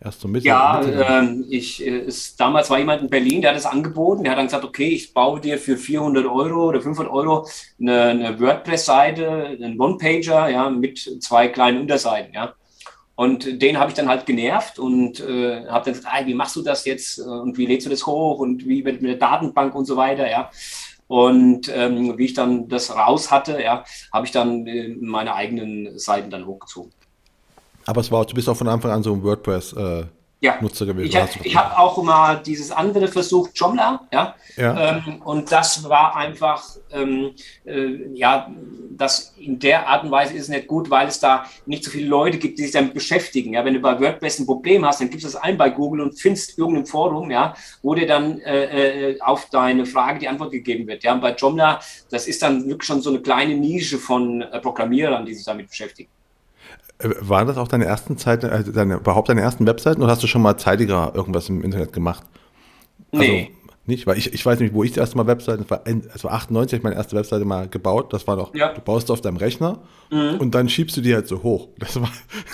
[0.00, 0.46] erst so Mitte.
[0.46, 4.32] Ja, ähm, ich, äh, ist, damals war jemand in Berlin, der hat es angeboten, der
[4.32, 7.46] hat dann gesagt, okay, ich baue dir für 400 Euro oder 500 Euro
[7.80, 12.54] eine, eine WordPress-Seite, einen One-Pager, ja, mit zwei kleinen Unterseiten, ja.
[13.16, 16.62] Und den habe ich dann halt genervt und äh, habe dann gesagt, wie machst du
[16.62, 19.84] das jetzt und wie lädst du das hoch und wie mit, mit der Datenbank und
[19.84, 20.50] so weiter, ja.
[21.06, 25.98] Und ähm, wie ich dann das raus hatte, ja, habe ich dann äh, meine eigenen
[25.98, 26.90] Seiten dann hochgezogen.
[27.86, 30.04] Aber es war, du bist auch von Anfang an so ein WordPress äh,
[30.44, 30.58] ja.
[30.60, 31.06] Nutzer gewesen.
[31.06, 34.34] Ich, ich habe auch mal dieses andere versucht, Joomla, ja.
[34.56, 34.98] ja.
[34.98, 37.32] Ähm, und das war einfach, ähm,
[37.64, 38.50] äh, ja,
[38.90, 41.90] das in der Art und Weise ist es nicht gut, weil es da nicht so
[41.90, 43.54] viele Leute gibt, die sich damit beschäftigen.
[43.54, 46.02] Ja, wenn du bei WordPress ein Problem hast, dann gibst du das ein bei Google
[46.02, 50.52] und findest irgendein Forum, ja, wo dir dann äh, äh, auf deine Frage die Antwort
[50.52, 51.02] gegeben wird.
[51.04, 51.80] Ja, und bei Joomla,
[52.10, 55.70] das ist dann wirklich schon so eine kleine Nische von äh, Programmierern, die sich damit
[55.70, 56.10] beschäftigen.
[57.04, 60.22] Äh, waren das auch deine ersten Zeiten, also deine, überhaupt deine ersten Webseiten oder hast
[60.22, 62.24] du schon mal zeitiger irgendwas im Internet gemacht?
[63.12, 63.50] Also, nee.
[63.86, 66.24] Nicht, weil ich, ich weiß nicht, wo ich das erste Mal Webseiten, es war, es
[66.24, 68.72] war 98, meine erste Webseite mal gebaut, das war noch, ja.
[68.72, 69.78] du baust auf deinem Rechner
[70.10, 70.38] mhm.
[70.38, 71.68] und dann schiebst du die halt so hoch.
[71.78, 72.10] Das war,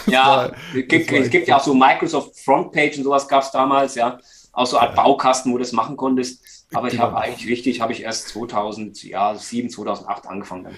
[0.07, 3.45] das ja, war, es gibt, es gibt ja auch so Microsoft Frontpage und sowas gab
[3.45, 4.19] es damals, ja,
[4.53, 5.03] auch so Art ja.
[5.03, 6.67] Baukasten, wo du das machen konntest.
[6.73, 6.93] Aber genau.
[6.93, 10.65] ich habe eigentlich richtig, habe ich erst 2007, 2008 angefangen.
[10.65, 10.75] Dann.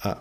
[0.00, 0.16] Ah.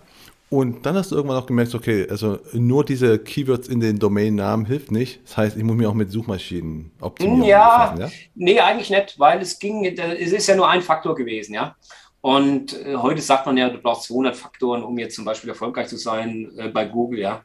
[0.49, 4.65] Und dann hast du irgendwann auch gemerkt, okay, also nur diese Keywords in den Domainnamen
[4.65, 5.19] hilft nicht.
[5.25, 7.43] Das heißt, ich muss mich auch mit Suchmaschinen optimieren.
[7.43, 8.09] Ja, ja?
[8.33, 11.75] nee, eigentlich nicht, weil es ging, es ist ja nur ein Faktor gewesen, ja.
[12.21, 15.87] Und äh, heute sagt man ja, du brauchst 200 Faktoren, um jetzt zum Beispiel erfolgreich
[15.87, 17.43] zu sein äh, bei Google, ja.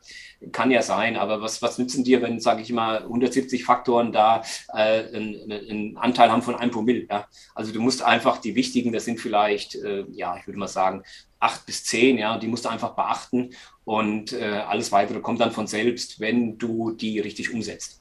[0.51, 4.43] Kann ja sein, aber was, was nützen dir, wenn, sage ich mal, 170 Faktoren da
[4.75, 7.27] äh, einen, einen, Anteil haben von einem Promille, ja.
[7.55, 11.03] Also du musst einfach die wichtigen, das sind vielleicht, äh, ja, ich würde mal sagen,
[11.43, 13.51] acht bis zehn, ja, die musst du einfach beachten
[13.85, 18.01] und äh, alles weitere kommt dann von selbst, wenn du die richtig umsetzt.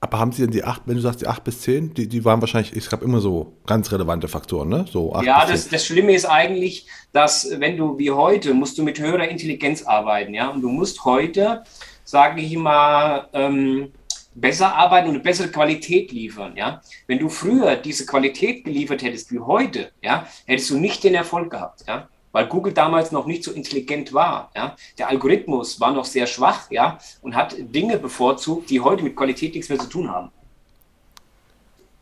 [0.00, 2.24] Aber haben Sie denn die acht, wenn du sagst die acht bis zehn, die, die
[2.24, 4.84] waren wahrscheinlich, ich habe immer so ganz relevante Faktoren, ne?
[4.88, 8.84] So acht ja, das, das Schlimme ist eigentlich, dass wenn du wie heute, musst du
[8.84, 11.64] mit höherer Intelligenz arbeiten, ja, und du musst heute,
[12.04, 13.90] sage ich mal, ähm,
[14.34, 16.80] besser arbeiten und eine bessere Qualität liefern, ja.
[17.08, 21.50] Wenn du früher diese Qualität geliefert hättest wie heute, ja, hättest du nicht den Erfolg
[21.50, 24.52] gehabt, ja weil Google damals noch nicht so intelligent war.
[24.54, 24.76] Ja?
[24.96, 27.00] Der Algorithmus war noch sehr schwach ja?
[27.20, 30.30] und hat Dinge bevorzugt, die heute mit Qualität nichts mehr zu tun haben.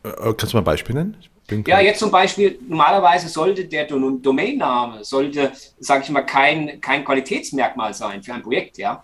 [0.03, 1.17] Äh, äh, kannst du mal ein Beispiel nennen?
[1.65, 7.95] Ja, jetzt zum Beispiel, normalerweise sollte der Domainname, sollte, sage ich mal, kein, kein Qualitätsmerkmal
[7.95, 9.03] sein für ein Projekt, ja.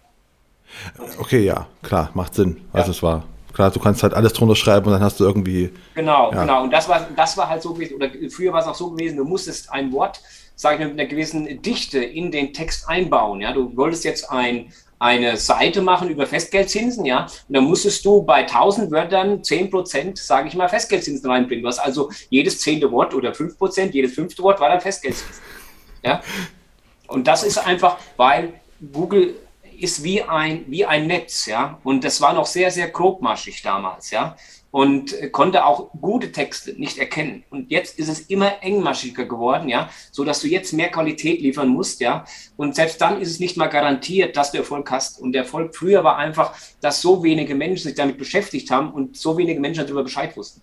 [1.18, 2.62] Okay, ja, klar, macht Sinn.
[2.74, 2.92] Also ja.
[2.92, 5.72] es war klar, du kannst halt alles drunter schreiben und dann hast du irgendwie.
[5.96, 6.42] Genau, ja.
[6.42, 6.64] genau.
[6.64, 9.18] Und das war, das war halt so gewesen, oder früher war es auch so gewesen,
[9.18, 10.20] du musstest ein Wort
[10.56, 13.42] sage ich mal, mit einer gewissen Dichte in den Text einbauen.
[13.42, 18.24] Ja, du wolltest jetzt ein, eine Seite machen über Festgeldzinsen, ja, und dann musstest du
[18.24, 21.66] bei 1000 Wörtern 10 Prozent, sage ich mal, Festgeldzinsen reinbringen.
[21.66, 25.44] Was also jedes zehnte Wort oder 5 Prozent, jedes fünfte Wort war dann Festgeldzinsen.
[26.04, 26.22] Ja,
[27.08, 28.54] und das ist einfach, weil
[28.92, 29.36] Google
[29.78, 31.80] ist wie ein, wie ein Netz, ja.
[31.84, 34.36] Und das war noch sehr, sehr grobmaschig damals, ja.
[34.74, 37.44] Und konnte auch gute Texte nicht erkennen.
[37.52, 41.68] Und jetzt ist es immer engmaschiger geworden, ja, so dass du jetzt mehr Qualität liefern
[41.68, 42.26] musst, ja.
[42.58, 45.22] Und selbst dann ist es nicht mal garantiert, dass du Erfolg hast.
[45.22, 49.16] Und der Erfolg früher war einfach, dass so wenige Menschen sich damit beschäftigt haben und
[49.16, 50.62] so wenige Menschen darüber Bescheid wussten.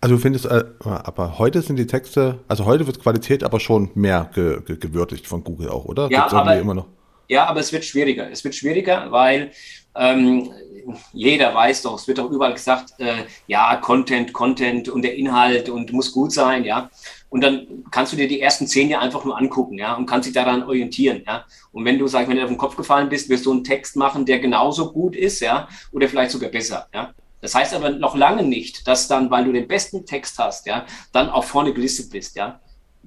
[0.00, 3.90] Also du findest, äh, aber heute sind die Texte, also heute wird Qualität aber schon
[3.94, 6.10] mehr ge, ge, gewürdigt von Google auch, oder?
[6.10, 6.86] Ja, aber, immer noch?
[7.30, 8.28] Ja, aber es wird schwieriger.
[8.28, 9.52] Es wird schwieriger, weil
[9.94, 10.50] ähm,
[11.12, 15.68] jeder weiß doch, es wird doch überall gesagt, äh, ja, Content, Content und der Inhalt
[15.68, 16.90] und muss gut sein, ja.
[17.28, 20.26] Und dann kannst du dir die ersten zehn Jahre einfach nur angucken, ja, und kannst
[20.26, 21.44] dich daran orientieren, ja.
[21.70, 23.94] Und wenn du, sag ich, du auf den Kopf gefallen bist, wirst du einen Text
[23.94, 27.14] machen, der genauso gut ist, ja, oder vielleicht sogar besser, ja.
[27.40, 30.84] Das heißt aber noch lange nicht, dass dann, weil du den besten Text hast, ja,
[31.12, 32.60] dann auch vorne gelistet bist, ja.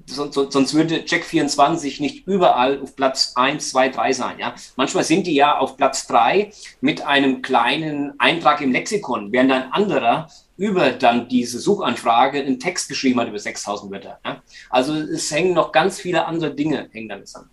[0.06, 4.38] Sonst, sonst würde Check 24 nicht überall auf Platz 1, 2, 3 sein.
[4.38, 4.54] Ja?
[4.76, 9.72] Manchmal sind die ja auf Platz 3 mit einem kleinen Eintrag im Lexikon, während ein
[9.72, 14.20] anderer über dann diese Suchanfrage einen Text geschrieben hat über 6000 Wörter.
[14.24, 14.42] Ja?
[14.70, 17.50] Also es hängen noch ganz viele andere Dinge hängen damit zusammen.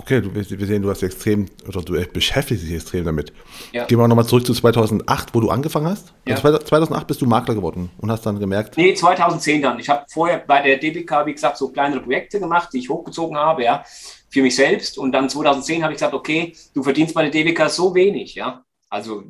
[0.00, 3.34] Okay, du, wir sehen, du hast extrem, oder du beschäftigst dich extrem damit.
[3.70, 3.84] Ja.
[3.84, 6.14] Gehen wir nochmal zurück zu 2008, wo du angefangen hast.
[6.26, 6.36] Ja.
[6.36, 8.78] Also 2008 bist du Makler geworden und hast dann gemerkt.
[8.78, 9.78] Nee, 2010 dann.
[9.78, 13.36] Ich habe vorher bei der DBK, wie gesagt, so kleinere Projekte gemacht, die ich hochgezogen
[13.36, 13.84] habe, ja,
[14.30, 14.96] für mich selbst.
[14.96, 18.64] Und dann 2010 habe ich gesagt, okay, du verdienst bei der DBK so wenig, ja.
[18.88, 19.22] Also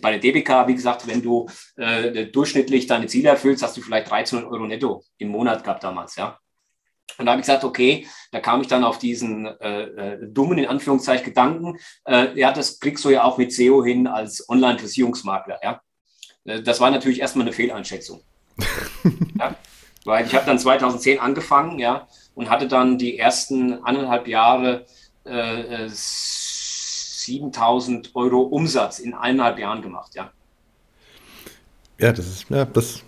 [0.00, 4.10] bei der DBK, wie gesagt, wenn du äh, durchschnittlich deine Ziele erfüllst, hast du vielleicht
[4.10, 6.38] 13 Euro netto im Monat gehabt damals, ja.
[7.18, 10.58] Und da habe ich gesagt, okay, da kam ich dann auf diesen äh, äh, dummen,
[10.58, 15.60] in Anführungszeichen, Gedanken, äh, ja, das kriegst du ja auch mit SEO hin als Online-Versicherungsmakler,
[15.62, 15.80] ja.
[16.44, 18.22] Äh, das war natürlich erstmal eine Fehleinschätzung.
[19.38, 19.54] ja?
[20.04, 24.86] Weil ich habe dann 2010 angefangen, ja, und hatte dann die ersten anderthalb Jahre
[25.24, 30.32] äh, 7000 äh, Euro Umsatz in eineinhalb Jahren gemacht, ja.
[31.98, 33.02] Ja, das ist, ja, das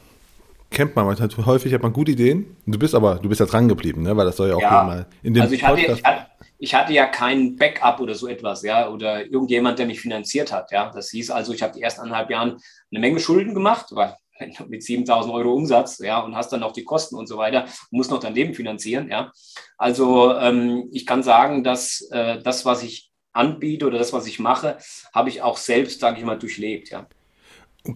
[0.73, 1.07] kennt man.
[1.19, 2.57] Hat, häufig hat man gute Ideen.
[2.67, 4.17] Du bist aber, du bist ja dran geblieben, ne?
[4.17, 6.27] weil das soll ja auch ja, mal in dem also ich hatte, ich hatte,
[6.59, 10.71] ich hatte ja kein Backup oder so etwas, ja, oder irgendjemand, der mich finanziert hat,
[10.71, 10.93] ja.
[10.95, 12.59] Das hieß also, ich habe die ersten anderthalb Jahren
[12.91, 14.17] eine Menge Schulden gemacht, weil
[14.69, 18.13] mit 7000 Euro Umsatz, ja, und hast dann noch die Kosten und so weiter, musst
[18.13, 19.33] noch dein Leben finanzieren, ja.
[19.77, 24.39] Also ähm, ich kann sagen, dass äh, das, was ich anbiete oder das, was ich
[24.39, 24.79] mache,
[25.13, 27.09] habe ich auch selbst, sage ich mal, durchlebt, ja.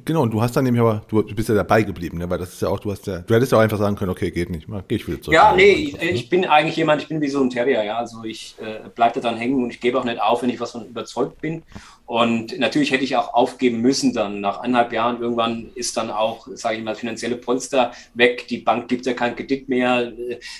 [0.04, 2.28] Genau, und du hast dann nämlich aber, du bist ja dabei geblieben, ne?
[2.28, 4.10] weil das ist ja auch, du hast ja, du hättest ja auch einfach sagen können,
[4.10, 5.34] okay, geht nicht, gehe ich wieder zurück.
[5.34, 8.24] Ja, nee, ich, ich, bin eigentlich jemand, ich bin wie so ein Terrier, ja, also
[8.24, 10.72] ich äh, bleibe da dann hängen und ich gebe auch nicht auf, wenn ich was
[10.72, 11.62] von überzeugt bin.
[12.06, 14.40] Und natürlich hätte ich auch aufgeben müssen dann.
[14.40, 18.46] Nach eineinhalb Jahren irgendwann ist dann auch, sage ich mal, finanzielle Polster weg.
[18.46, 20.12] Die Bank gibt ja keinen Kredit mehr.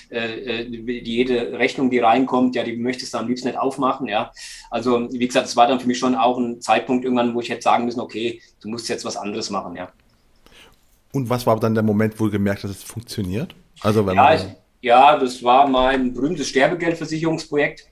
[0.09, 4.07] Äh, äh, jede Rechnung, die reinkommt, ja, die möchtest du am liebsten nicht aufmachen.
[4.07, 4.33] Ja,
[4.69, 7.49] also wie gesagt, es war dann für mich schon auch ein Zeitpunkt irgendwann, wo ich
[7.49, 9.77] hätte sagen müssen, okay, du musst jetzt was anderes machen.
[9.77, 9.89] Ja.
[11.13, 13.55] Und was war dann der Moment, wo du gemerkt hast, dass es funktioniert?
[13.81, 14.41] Also wenn ja, ich,
[14.81, 17.85] ja, das war mein berühmtes Sterbegeldversicherungsprojekt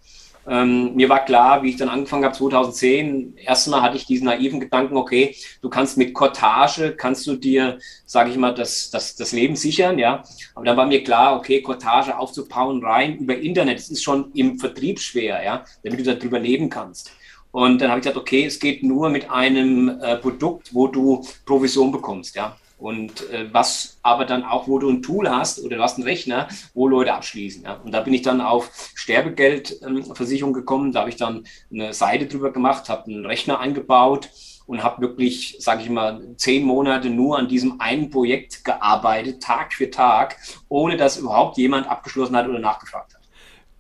[0.48, 4.60] ähm, mir war klar, wie ich dann angefangen habe, 2010, erstmal hatte ich diesen naiven
[4.60, 9.32] Gedanken, okay, du kannst mit Cottage, kannst du dir, sage ich mal, das, das, das
[9.32, 10.24] Leben sichern, ja.
[10.54, 14.60] Aber dann war mir klar, okay, Cottage aufzubauen rein über Internet, das ist schon im
[14.60, 17.12] Vertrieb schwer, ja, damit du darüber leben kannst.
[17.52, 21.26] Und dann habe ich gesagt, okay, es geht nur mit einem äh, Produkt, wo du
[21.46, 22.56] Provision bekommst, ja.
[22.78, 26.04] Und äh, was aber dann auch, wo du ein Tool hast oder du hast einen
[26.04, 27.64] Rechner, wo Leute abschließen.
[27.64, 27.80] Ja?
[27.84, 30.92] Und da bin ich dann auf Sterbegeldversicherung ähm, gekommen.
[30.92, 34.30] Da habe ich dann eine Seite drüber gemacht, habe einen Rechner eingebaut
[34.66, 39.74] und habe wirklich, sage ich mal, zehn Monate nur an diesem einen Projekt gearbeitet, Tag
[39.74, 40.38] für Tag,
[40.70, 43.22] ohne dass überhaupt jemand abgeschlossen hat oder nachgefragt hat.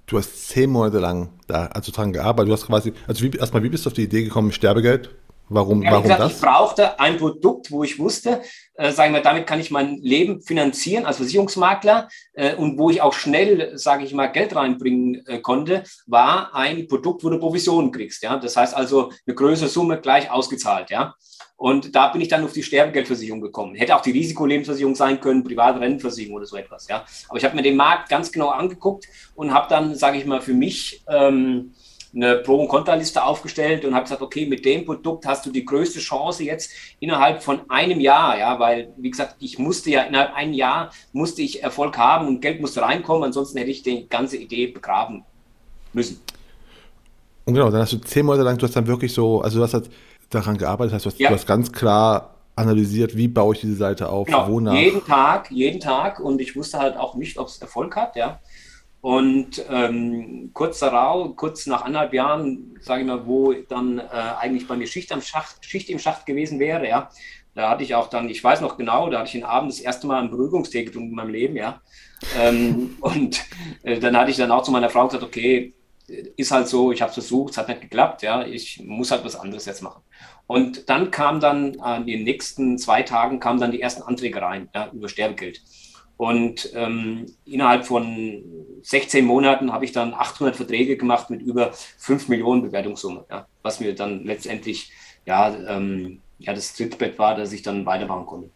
[0.05, 2.49] Du hast zehn Monate lang da also dran gearbeitet.
[2.49, 5.10] Du hast quasi, also wie, erstmal, wie bist du auf die Idee gekommen, Sterbegeld?
[5.47, 6.34] Warum, warum gesagt, das?
[6.34, 8.41] Ich brauchte ein Produkt, wo ich wusste,
[8.73, 13.01] äh, sagen wir, damit kann ich mein Leben finanzieren als Versicherungsmakler äh, und wo ich
[13.01, 17.91] auch schnell, sage ich mal, Geld reinbringen äh, konnte, war ein Produkt, wo du Provisionen
[17.91, 18.23] kriegst.
[18.23, 18.38] Ja?
[18.38, 20.89] Das heißt also eine größere Summe gleich ausgezahlt.
[20.89, 21.13] Ja?
[21.58, 23.75] Und da bin ich dann auf die Sterbegeldversicherung gekommen.
[23.75, 26.88] Hätte auch die Risikolebensversicherung sein können, private Rentenversicherung oder so etwas.
[26.88, 27.05] Ja?
[27.29, 29.05] Aber ich habe mir den Markt ganz genau angeguckt
[29.36, 31.03] und habe dann, sage ich mal, für mich...
[31.08, 31.75] Ähm,
[32.15, 35.65] eine Pro- und Kontraliste aufgestellt und habe gesagt, okay, mit dem Produkt hast du die
[35.65, 40.34] größte Chance jetzt innerhalb von einem Jahr, ja, weil, wie gesagt, ich musste ja innerhalb
[40.34, 44.38] einem Jahr musste ich Erfolg haben und Geld musste reinkommen, ansonsten hätte ich die ganze
[44.38, 45.25] Idee begraben
[45.91, 46.21] müssen.
[47.43, 49.63] Und genau, dann hast du zehn Monate lang, du hast dann wirklich so, also du
[49.63, 49.89] hast halt
[50.30, 51.30] daran gearbeitet, hast, du hast, ja.
[51.30, 54.73] du hast ganz klar analysiert, wie baue ich diese Seite auf, genau, wonach.
[54.73, 58.39] Jeden Tag, jeden Tag und ich wusste halt auch nicht, ob es Erfolg hat, ja.
[59.06, 64.68] Und ähm, kurz darauf, kurz nach anderthalb Jahren, sage ich mal, wo dann äh, eigentlich
[64.68, 67.10] bei mir Schicht, am Schacht, Schicht im Schacht gewesen wäre, ja,
[67.54, 69.80] da hatte ich auch dann, ich weiß noch genau, da hatte ich den Abend das
[69.80, 71.84] erste Mal einen Beruhigungstee getrunken in meinem Leben, ja.
[72.36, 73.46] ähm, und
[73.84, 75.76] äh, dann hatte ich dann auch zu meiner Frau gesagt, okay,
[76.36, 79.24] ist halt so, ich habe es versucht, es hat nicht geklappt, ja, ich muss halt
[79.24, 80.02] was anderes jetzt machen.
[80.48, 84.68] Und dann kam dann an den nächsten zwei Tagen kamen dann die ersten Anträge rein
[84.74, 85.62] ja, über Sterbegeld.
[86.17, 88.43] Und ähm, innerhalb von
[88.84, 93.80] 16 Monaten habe ich dann 800 Verträge gemacht mit über 5 Millionen Bewertungssumme, ja, was
[93.80, 94.91] mir dann letztendlich
[95.25, 98.49] ja, ähm, ja das Trittbett war, dass ich dann weitermachen konnte.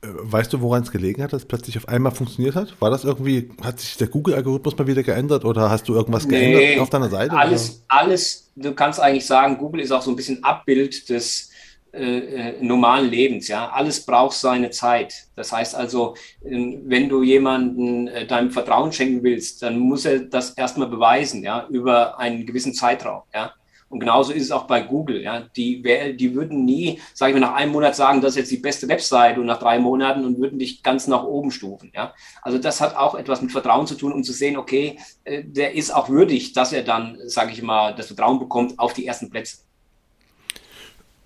[0.00, 2.80] Äh, weißt du, woran es gelegen hat, dass es plötzlich auf einmal funktioniert hat?
[2.80, 6.52] War das irgendwie, hat sich der Google-Algorithmus mal wieder geändert oder hast du irgendwas nee,
[6.52, 7.36] geändert auf deiner Seite?
[7.36, 8.00] Alles, oder?
[8.00, 11.47] alles, du kannst eigentlich sagen, Google ist auch so ein bisschen Abbild des
[11.92, 13.48] äh, äh, normalen Lebens.
[13.48, 15.28] Ja, alles braucht seine Zeit.
[15.36, 20.20] Das heißt also, äh, wenn du jemanden äh, deinem Vertrauen schenken willst, dann muss er
[20.20, 23.22] das erstmal beweisen, ja, über einen gewissen Zeitraum.
[23.32, 23.54] Ja.
[23.88, 25.22] Und genauso ist es auch bei Google.
[25.22, 25.48] Ja.
[25.56, 25.82] Die,
[26.14, 28.86] die würden nie, sage ich mal, nach einem Monat sagen, das ist jetzt die beste
[28.86, 31.90] Website und nach drei Monaten und würden dich ganz nach oben stufen.
[31.94, 32.12] Ja.
[32.42, 35.94] Also das hat auch etwas mit Vertrauen zu tun, um zu sehen, okay, der ist
[35.94, 39.67] auch würdig, dass er dann, sage ich mal, das Vertrauen bekommt auf die ersten Plätze.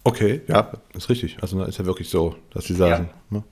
[0.04, 1.36] Okay, ja, ist richtig.
[1.40, 3.38] Also ist ja wirklich so, dass sie sagen, ja.
[3.38, 3.44] ne?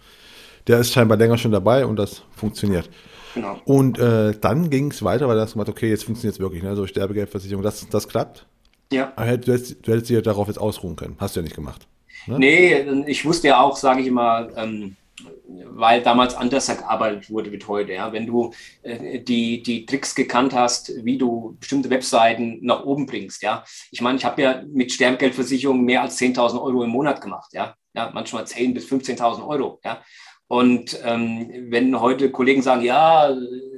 [0.66, 2.90] der ist scheinbar länger schon dabei und das funktioniert.
[3.34, 3.60] Genau.
[3.64, 6.62] Und äh, dann ging es weiter, weil du hast gemacht, okay, jetzt funktioniert es wirklich,
[6.62, 6.74] ne?
[6.74, 8.46] so Sterbegeldversicherung, das, das klappt.
[8.92, 9.12] Ja.
[9.14, 11.16] Aber du hättest, du hättest dich darauf jetzt ausruhen können.
[11.18, 11.86] Hast du ja nicht gemacht.
[12.26, 12.38] Ne?
[12.38, 14.96] Nee, ich wusste ja auch, sage ich immer, ähm,
[15.46, 17.92] weil damals anders gearbeitet wurde wie heute.
[17.92, 18.12] Ja?
[18.12, 18.52] Wenn du
[18.82, 23.42] äh, die, die Tricks gekannt hast, wie du bestimmte Webseiten nach oben bringst.
[23.42, 23.64] Ja?
[23.90, 27.52] Ich meine, ich habe ja mit Sterbegeldversicherung mehr als 10.000 Euro im Monat gemacht.
[27.52, 27.74] Ja?
[27.94, 29.80] Ja, manchmal 10.000 bis 15.000 Euro.
[29.84, 30.02] Ja?
[30.50, 33.32] Und ähm, wenn heute Kollegen sagen, ja,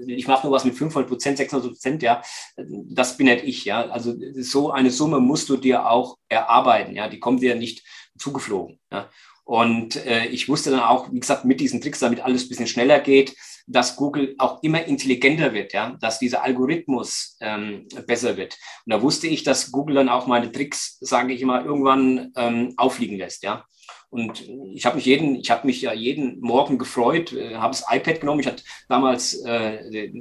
[0.07, 2.23] ich mache nur was mit 500 Prozent, 600 Prozent, ja,
[2.57, 3.91] das bin nicht ich, ja.
[3.91, 7.09] Also so eine Summe musst du dir auch erarbeiten, ja.
[7.09, 9.11] Die kommt dir nicht zugeflogen, ja.
[9.53, 12.67] Und äh, ich wusste dann auch, wie gesagt, mit diesen Tricks, damit alles ein bisschen
[12.67, 13.37] schneller geht,
[13.67, 18.57] dass Google auch immer intelligenter wird, ja, dass dieser Algorithmus ähm, besser wird.
[18.87, 22.73] Und da wusste ich, dass Google dann auch meine Tricks, sage ich immer, irgendwann ähm,
[22.79, 23.67] auffliegen lässt, ja.
[24.13, 27.87] Und ich habe mich jeden, ich habe mich ja jeden Morgen gefreut, äh, habe das
[27.91, 28.41] iPad genommen.
[28.41, 30.13] Ich hatte damals äh,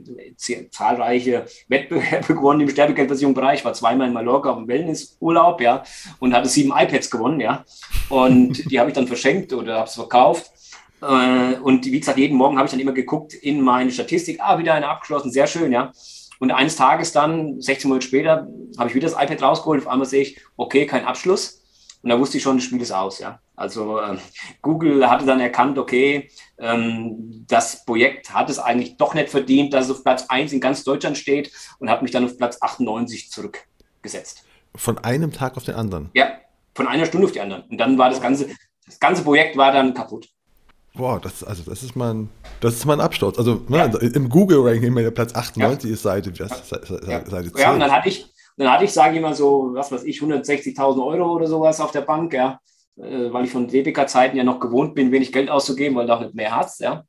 [0.69, 3.65] zahlreiche Wettbewerbe gewonnen im Sterbegeldversicherungsbereich.
[3.65, 5.83] war zweimal in Mallorca auf dem Wellnessurlaub, ja,
[6.19, 7.65] und hatte sieben iPads gewonnen, ja.
[8.07, 10.49] Und die habe ich dann verschenkt oder habe es verkauft.
[11.01, 14.39] Äh, und wie gesagt, jeden Morgen habe ich dann immer geguckt in meine Statistik.
[14.39, 15.91] Ah, wieder eine abgeschlossen, sehr schön, ja.
[16.39, 19.81] Und eines Tages dann, 16 Monate später, habe ich wieder das iPad rausgeholt.
[19.81, 21.60] Auf einmal sehe ich, okay, kein Abschluss.
[22.03, 23.39] Und da wusste ich schon, das Spiel ist aus, ja.
[23.55, 24.17] Also äh,
[24.61, 29.85] Google hatte dann erkannt, okay, ähm, das Projekt hat es eigentlich doch nicht verdient, dass
[29.85, 33.29] es auf Platz 1 in ganz Deutschland steht und hat mich dann auf Platz 98
[33.29, 34.45] zurückgesetzt.
[34.75, 36.09] Von einem Tag auf den anderen?
[36.13, 36.31] Ja,
[36.73, 37.63] von einer Stunde auf die anderen.
[37.63, 38.47] Und dann war das ganze,
[38.85, 40.29] das ganze Projekt war dann kaputt.
[40.93, 43.37] Boah, das, also das ist mein, das ist mein Absturz.
[43.37, 43.85] Also ne, ja.
[43.85, 45.93] im Google-Ranking der Platz 98 ja.
[45.93, 47.25] ist Seite, Seite, ja.
[47.25, 47.61] Seite 10.
[47.61, 50.19] Ja, und dann hatte ich, dann hatte ich, sage ich mal so, was weiß ich,
[50.19, 52.59] 160.000 Euro oder sowas auf der Bank, ja,
[52.97, 56.21] äh, weil ich von DBK-Zeiten ja noch gewohnt bin, wenig Geld auszugeben, weil du auch
[56.21, 57.03] nicht mehr hast, ja.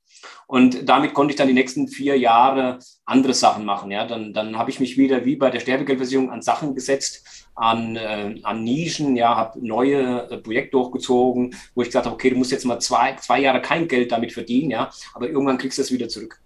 [0.47, 3.91] Und damit konnte ich dann die nächsten vier Jahre andere Sachen machen.
[3.91, 7.97] Ja, dann, dann habe ich mich wieder wie bei der Sterbegeldversicherung an Sachen gesetzt, an,
[7.97, 12.37] äh, an Nischen, ja, habe neue äh, Projekte hochgezogen, wo ich gesagt habe, okay, du
[12.37, 15.83] musst jetzt mal zwei, zwei Jahre kein Geld damit verdienen, ja, aber irgendwann kriegst du
[15.83, 16.41] es wieder zurück.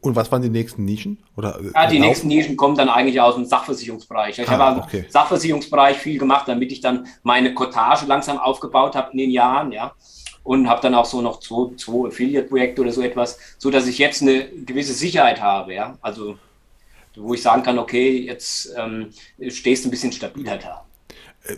[0.00, 1.18] Und was waren die nächsten Nischen?
[1.36, 2.08] Oder, äh, ja, die Laufen?
[2.08, 4.38] nächsten Nischen kommen dann eigentlich aus dem Sachversicherungsbereich.
[4.38, 5.04] Ich ah, habe okay.
[5.04, 9.72] im Sachversicherungsbereich viel gemacht, damit ich dann meine Cottage langsam aufgebaut habe in den Jahren,
[9.72, 9.92] ja.
[10.42, 13.98] Und habe dann auch so noch zwei, zwei Affiliate-Projekte oder so etwas, so dass ich
[13.98, 15.98] jetzt eine gewisse Sicherheit habe, ja.
[16.00, 16.38] Also,
[17.16, 19.10] wo ich sagen kann, okay, jetzt ähm,
[19.48, 20.84] stehst du ein bisschen stabiler da.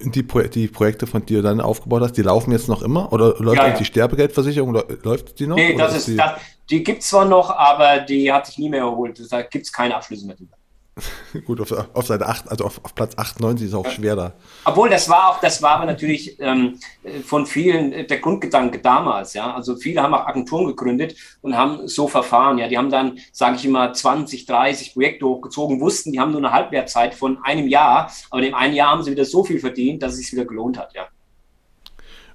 [0.02, 3.12] Die, Pro die Projekte, von dir dann aufgebaut hast, die laufen jetzt noch immer?
[3.12, 3.76] Oder läuft ja, ja.
[3.76, 5.54] die Sterbegeldversicherung, läuft die noch?
[5.54, 6.32] Nee, das ist, die, das,
[6.68, 9.20] die gibt es zwar noch, aber die hat sich nie mehr erholt.
[9.30, 10.55] Da gibt es keine Abschlüsse mehr drüber.
[11.44, 14.32] Gut, auf, auf, Seite 8, also auf, auf Platz 98 ist auch schwer da.
[14.64, 16.78] Obwohl, das war auch, das war aber natürlich ähm,
[17.24, 19.54] von vielen äh, der Grundgedanke damals, ja.
[19.54, 22.68] Also viele haben auch Agenturen gegründet und haben so verfahren, ja.
[22.68, 26.52] Die haben dann, sage ich immer, 20, 30 Projekte hochgezogen, wussten, die haben nur eine
[26.52, 30.02] Halbwertzeit von einem Jahr, aber in dem einen Jahr haben sie wieder so viel verdient,
[30.02, 31.08] dass es sich wieder gelohnt hat, ja.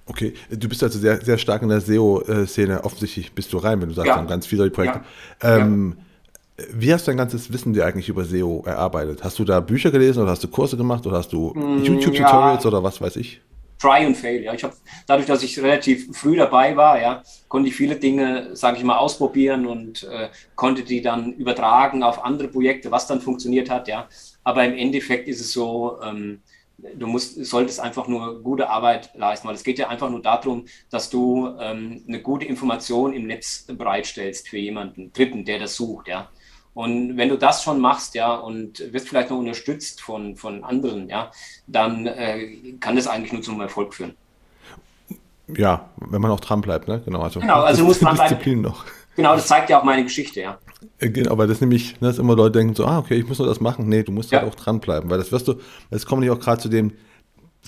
[0.06, 2.84] Okay, du bist also sehr, sehr stark in der SEO-Szene.
[2.84, 4.22] Offensichtlich bist du rein, wenn du sagst, ja.
[4.24, 5.02] ganz viele Projekte.
[5.42, 5.58] Ja.
[5.58, 6.04] Ähm, ja.
[6.74, 9.24] Wie hast du dein ganzes Wissen dir eigentlich über SEO erarbeitet?
[9.24, 12.64] Hast du da Bücher gelesen oder hast du Kurse gemacht oder hast du mm, YouTube-Tutorials
[12.64, 12.68] ja.
[12.68, 13.42] oder was weiß ich?
[13.82, 14.44] Try and Fail.
[14.44, 14.54] Ja.
[14.54, 14.76] Ich habe
[15.08, 18.98] dadurch, dass ich relativ früh dabei war, ja, konnte ich viele Dinge, sage ich mal,
[18.98, 23.88] ausprobieren und äh, konnte die dann übertragen auf andere Projekte, was dann funktioniert hat.
[23.88, 24.08] Ja.
[24.44, 26.42] Aber im Endeffekt ist es so, ähm,
[26.78, 30.66] du musst, solltest einfach nur gute Arbeit leisten, weil es geht ja einfach nur darum,
[30.90, 36.08] dass du ähm, eine gute Information im Netz bereitstellst für jemanden Dritten, der das sucht,
[36.08, 36.30] ja.
[36.74, 41.10] Und wenn du das schon machst, ja, und wirst vielleicht noch unterstützt von, von anderen,
[41.10, 41.32] ja,
[41.68, 44.16] dann äh, kann das eigentlich nur zum Erfolg führen.
[45.48, 47.02] Ja, wenn man auch dran bleibt, ne?
[47.04, 48.86] Genau, also, genau, also muss man Disziplin noch.
[49.18, 50.58] Genau, das zeigt ja auch meine Geschichte, ja.
[51.00, 53.40] Äh, genau, weil das nämlich, ne, dass immer Leute denken so, ah, okay, ich muss
[53.40, 53.90] nur das machen.
[53.90, 54.40] Nee, du musst ja.
[54.40, 55.56] halt auch dranbleiben, weil das wirst du,
[55.90, 56.94] es kommt nicht auch gerade zu dem,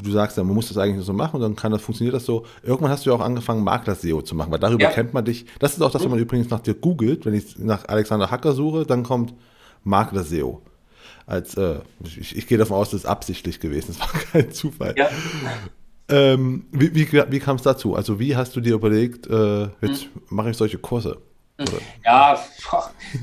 [0.01, 2.25] du sagst ja, man muss das eigentlich so machen und dann kann das, funktioniert das
[2.25, 2.45] so.
[2.63, 4.89] Irgendwann hast du ja auch angefangen, Makler-SEO zu machen, weil darüber ja.
[4.89, 5.45] kennt man dich.
[5.59, 7.25] Das ist auch das, was man übrigens nach dir googelt.
[7.25, 9.33] Wenn ich nach Alexander Hacker suche, dann kommt
[9.83, 10.61] Makler-SEO.
[11.25, 14.95] Als, äh, ich, ich, gehe davon aus, das ist absichtlich gewesen, das war kein Zufall.
[14.97, 15.09] Ja.
[16.09, 17.95] Ähm, wie, wie, wie kam es dazu?
[17.95, 20.09] Also wie hast du dir überlegt, äh, jetzt hm.
[20.29, 21.19] mache ich solche Kurse?
[22.03, 22.43] Ja,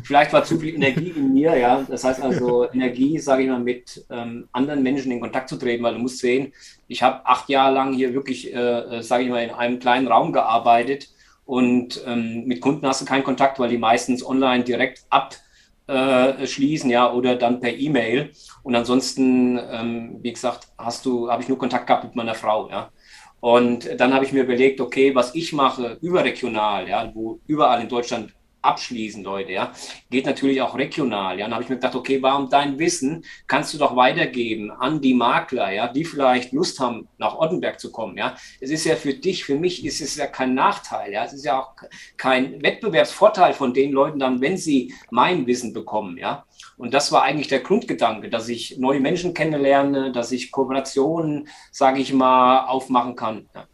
[0.04, 1.84] vielleicht war zu viel Energie in mir, ja.
[1.88, 5.82] Das heißt also, Energie, sage ich mal, mit ähm, anderen Menschen in Kontakt zu treten,
[5.82, 6.52] weil du musst sehen,
[6.86, 10.06] ich habe acht Jahre lang hier wirklich, äh, äh sage ich mal, in einem kleinen
[10.06, 11.08] Raum gearbeitet
[11.44, 16.92] und ähm, mit Kunden hast du keinen Kontakt, weil die meistens online direkt abschließen, äh,
[16.92, 18.30] ja, oder dann per E-Mail.
[18.62, 22.70] Und ansonsten, ähm, wie gesagt, hast du, habe ich nur Kontakt gehabt mit meiner Frau,
[22.70, 22.90] ja.
[23.40, 27.88] Und dann habe ich mir überlegt, okay, was ich mache überregional, ja, wo überall in
[27.88, 29.72] Deutschland abschließen, Leute, ja,
[30.10, 31.46] geht natürlich auch regional, ja.
[31.46, 35.14] Dann habe ich mir gedacht, okay, warum dein Wissen kannst du doch weitergeben an die
[35.14, 38.36] Makler, ja, die vielleicht Lust haben, nach Ottenberg zu kommen, ja.
[38.60, 41.24] Es ist ja für dich, für mich ist es ja kein Nachteil, ja.
[41.24, 41.72] Es ist ja auch
[42.16, 46.44] kein Wettbewerbsvorteil von den Leuten dann, wenn sie mein Wissen bekommen, ja.
[46.80, 52.00] Und das war eigentlich der Grundgedanke, dass ich neue Menschen kennenlerne, dass ich Kooperationen, sage
[52.00, 53.46] ich mal, aufmachen kann.
[53.54, 53.66] Ja.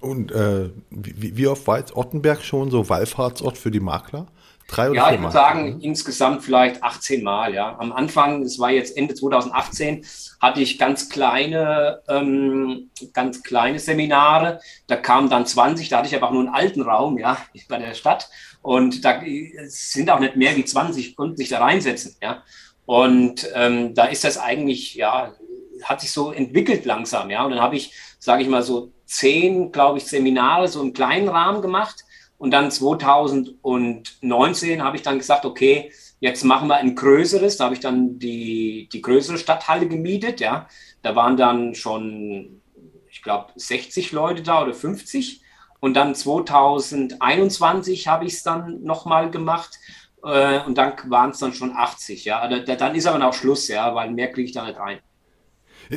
[0.00, 4.26] Und äh, wie, wie, oft war jetzt Ottenberg schon so Wallfahrtsort für die Makler?
[4.68, 5.80] Drei oder ja, ich würde sagen, mhm.
[5.80, 7.54] insgesamt vielleicht 18 Mal.
[7.54, 7.74] Ja.
[7.78, 10.04] Am Anfang, es war jetzt Ende 2018,
[10.40, 14.60] hatte ich ganz kleine, ähm, ganz kleine Seminare.
[14.88, 17.38] Da kamen dann 20, da hatte ich aber auch nur einen alten Raum, ja,
[17.70, 18.28] bei der Stadt.
[18.64, 19.20] Und da
[19.66, 22.16] sind auch nicht mehr wie 20, konnten sich da reinsetzen.
[22.22, 22.42] Ja.
[22.86, 25.34] Und ähm, da ist das eigentlich, ja,
[25.82, 27.28] hat sich so entwickelt langsam.
[27.28, 27.44] Ja.
[27.44, 31.28] Und dann habe ich, sage ich mal, so zehn, glaube ich, Seminare so im kleinen
[31.28, 32.04] Rahmen gemacht.
[32.38, 37.58] Und dann 2019 habe ich dann gesagt, okay, jetzt machen wir ein größeres.
[37.58, 40.40] Da habe ich dann die, die größere Stadthalle gemietet.
[40.40, 40.68] Ja.
[41.02, 42.62] Da waren dann schon,
[43.10, 45.43] ich glaube, 60 Leute da oder 50.
[45.84, 49.78] Und dann 2021 habe ich es dann nochmal gemacht.
[50.24, 52.24] Äh, und dann waren es dann schon 80.
[52.24, 55.00] Ja, da, dann ist aber auch Schluss, ja, weil mehr kriege ich da nicht rein.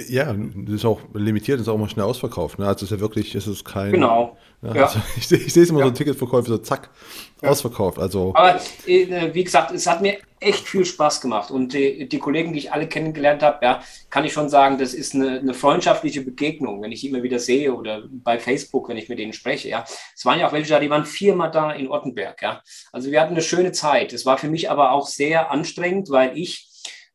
[0.07, 2.59] Ja, das ist auch limitiert, das ist auch mal schnell ausverkauft.
[2.59, 2.67] Ne?
[2.67, 3.91] Also es ist ja wirklich, es ist kein.
[3.91, 4.37] Genau.
[4.61, 4.83] Ja, ja.
[4.85, 5.85] Also ich, ich, sehe es immer ja.
[5.85, 6.89] so Ticketverkäufe, so zack,
[7.41, 7.99] ausverkauft.
[7.99, 8.33] Also.
[8.35, 11.51] Aber äh, wie gesagt, es hat mir echt viel Spaß gemacht.
[11.51, 14.93] Und die, die Kollegen, die ich alle kennengelernt habe, ja, kann ich schon sagen, das
[14.93, 18.97] ist eine, eine, freundschaftliche Begegnung, wenn ich die immer wieder sehe oder bei Facebook, wenn
[18.97, 19.69] ich mit denen spreche.
[19.69, 19.85] Ja.
[20.15, 22.41] Es waren ja auch welche da, die waren viermal da in Ottenberg.
[22.41, 22.61] Ja.
[22.91, 24.13] Also wir hatten eine schöne Zeit.
[24.13, 26.66] Es war für mich aber auch sehr anstrengend, weil ich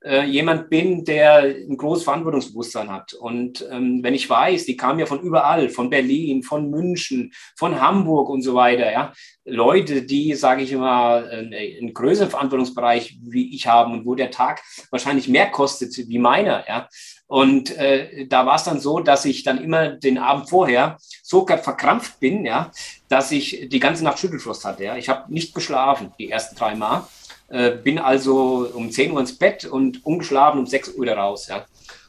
[0.05, 3.13] äh, jemand bin, der ein großes Verantwortungsbewusstsein hat.
[3.15, 7.81] Und ähm, wenn ich weiß, die kamen ja von überall, von Berlin, von München, von
[7.81, 9.13] Hamburg und so weiter, ja,
[9.45, 14.31] Leute, die, sage ich immer, einen, einen größeren Verantwortungsbereich wie ich haben und wo der
[14.31, 16.89] Tag wahrscheinlich mehr kostet wie meiner, ja.
[17.33, 21.47] Und äh, da war es dann so, dass ich dann immer den Abend vorher so
[21.47, 22.71] verkrampft bin, ja,
[23.09, 24.85] dass ich die ganze Nacht Schüttelfrost hatte.
[24.85, 24.97] Ja.
[24.99, 27.07] Ich habe nicht geschlafen die ersten drei Mal.
[27.53, 31.49] Äh, bin also um 10 Uhr ins Bett und umgeschlafen um 6 Uhr wieder raus.
[31.49, 31.67] Ja.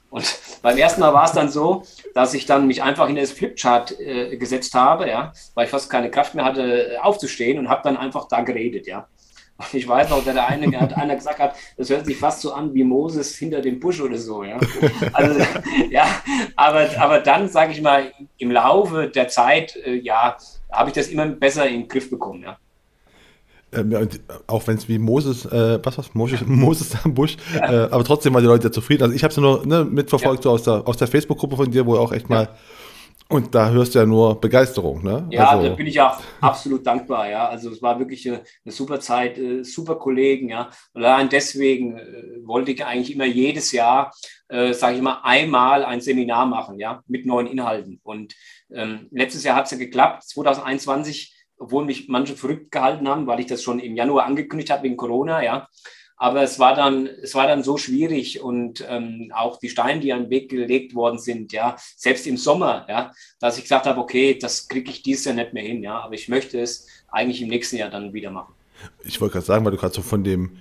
[0.09, 0.23] Und
[0.61, 1.83] beim ersten Mal war es dann so,
[2.13, 5.89] dass ich dann mich einfach in das Flipchart äh, gesetzt habe, ja, weil ich fast
[5.89, 9.07] keine Kraft mehr hatte, aufzustehen und habe dann einfach da geredet, ja.
[9.57, 12.53] Und ich weiß noch, der eine hat einer gesagt hat, das hört sich fast so
[12.53, 14.57] an wie Moses hinter dem Busch oder so, ja.
[15.11, 15.41] Also,
[15.89, 16.05] ja,
[16.55, 20.37] aber, aber dann, sage ich mal, im Laufe der Zeit, äh, ja,
[20.71, 22.57] habe ich das immer besser in den Griff bekommen, ja.
[23.75, 24.09] Ähm,
[24.47, 27.85] auch wenn es wie Moses, äh, was was Moses, Moses am Busch, ja.
[27.85, 29.03] äh, aber trotzdem waren die Leute zufrieden.
[29.03, 30.43] Also ich habe es nur ne, mitverfolgt ja.
[30.43, 32.49] so aus der, aus der Facebook-Gruppe von dir, wo auch echt mal
[33.29, 35.27] und da hörst du ja nur Begeisterung, ne?
[35.31, 35.69] Ja, also.
[35.69, 37.47] da bin ich auch absolut dankbar, ja.
[37.47, 40.69] Also es war wirklich eine, eine super Zeit, äh, super Kollegen, ja.
[40.93, 44.13] Und allein deswegen äh, wollte ich eigentlich immer jedes Jahr,
[44.49, 47.99] äh, sage ich mal, einmal ein Seminar machen, ja, mit neuen Inhalten.
[48.03, 48.35] Und
[48.71, 50.23] ähm, letztes Jahr hat es ja geklappt.
[50.23, 51.32] 2021
[51.63, 54.97] obwohl mich manche verrückt gehalten haben, weil ich das schon im Januar angekündigt habe wegen
[54.97, 55.69] Corona, ja.
[56.17, 60.13] Aber es war dann, es war dann so schwierig und ähm, auch die Steine, die
[60.13, 63.99] an den Weg gelegt worden sind, ja, selbst im Sommer, ja, dass ich gesagt habe,
[63.99, 67.41] okay, das kriege ich dieses Jahr nicht mehr hin, ja, aber ich möchte es eigentlich
[67.41, 68.53] im nächsten Jahr dann wieder machen.
[69.03, 70.57] Ich wollte gerade sagen, weil du gerade so von dem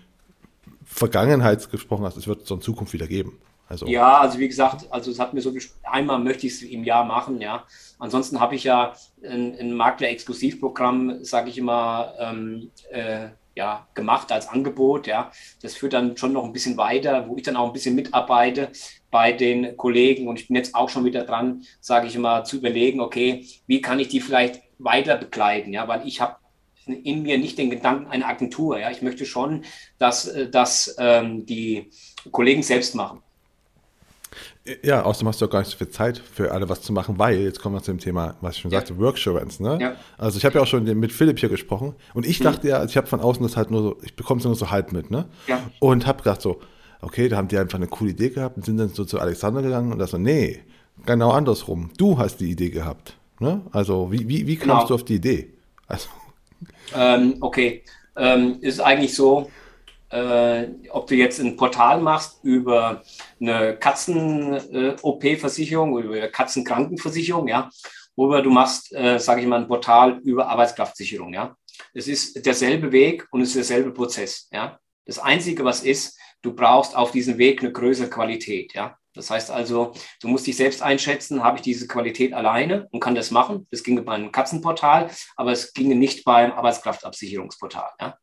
[0.84, 3.38] Vergangenheit gesprochen hast, es wird so in Zukunft wieder geben.
[3.72, 3.86] Also.
[3.86, 5.50] Ja, also wie gesagt, also es hat mir so
[5.82, 7.64] einmal möchte ich es im Jahr machen, ja.
[7.98, 8.92] Ansonsten habe ich ja
[9.24, 15.32] ein, ein Makler-Exklusivprogramm, sage ich immer, ähm, äh, ja, gemacht als Angebot, ja.
[15.62, 18.70] Das führt dann schon noch ein bisschen weiter, wo ich dann auch ein bisschen mitarbeite
[19.10, 22.58] bei den Kollegen und ich bin jetzt auch schon wieder dran, sage ich immer, zu
[22.58, 26.36] überlegen, okay, wie kann ich die vielleicht weiter begleiten, ja, weil ich habe
[26.86, 28.90] in mir nicht den Gedanken einer Agentur, ja.
[28.90, 29.64] Ich möchte schon,
[29.96, 31.90] dass, äh, dass ähm, die
[32.30, 33.22] Kollegen selbst machen.
[34.82, 37.18] Ja, außerdem hast du auch gar nicht so viel Zeit für alle was zu machen,
[37.18, 38.78] weil, jetzt kommen wir zu dem Thema, was ich schon ja.
[38.78, 39.78] sagte, Worksurance, ne?
[39.80, 39.96] Ja.
[40.18, 42.44] Also ich habe ja auch schon mit Philipp hier gesprochen und ich mhm.
[42.44, 44.54] dachte ja, also ich habe von außen das halt nur so, ich bekomme es nur
[44.54, 45.26] so halb mit, ne?
[45.48, 45.60] Ja.
[45.80, 46.60] Und habe gedacht so,
[47.00, 49.62] okay, da haben die einfach eine coole Idee gehabt und sind dann so zu Alexander
[49.62, 50.60] gegangen und da so, nee,
[51.06, 51.90] genau andersrum.
[51.98, 53.62] Du hast die Idee gehabt, ne?
[53.72, 54.86] Also wie, wie, wie kamst genau.
[54.86, 55.54] du auf die Idee?
[55.88, 56.08] Also.
[56.94, 57.82] Ähm, okay,
[58.14, 59.50] ähm, ist eigentlich so,
[60.12, 63.02] äh, ob du jetzt ein Portal machst über
[63.40, 67.70] eine Katzen-OP-Versicherung oder über Katzenkrankenversicherung, ja,
[68.14, 71.56] oder du machst, äh, sage ich mal, ein Portal über Arbeitskraftsicherung, ja.
[71.94, 74.78] Es ist derselbe Weg und es ist derselbe Prozess, ja.
[75.06, 78.98] Das Einzige, was ist, du brauchst auf diesem Weg eine größere Qualität, ja.
[79.14, 83.14] Das heißt also, du musst dich selbst einschätzen, habe ich diese Qualität alleine und kann
[83.14, 83.66] das machen.
[83.70, 87.90] Das ginge beim Katzenportal, aber es ginge nicht beim Arbeitskraftabsicherungsportal.
[88.00, 88.16] Ja?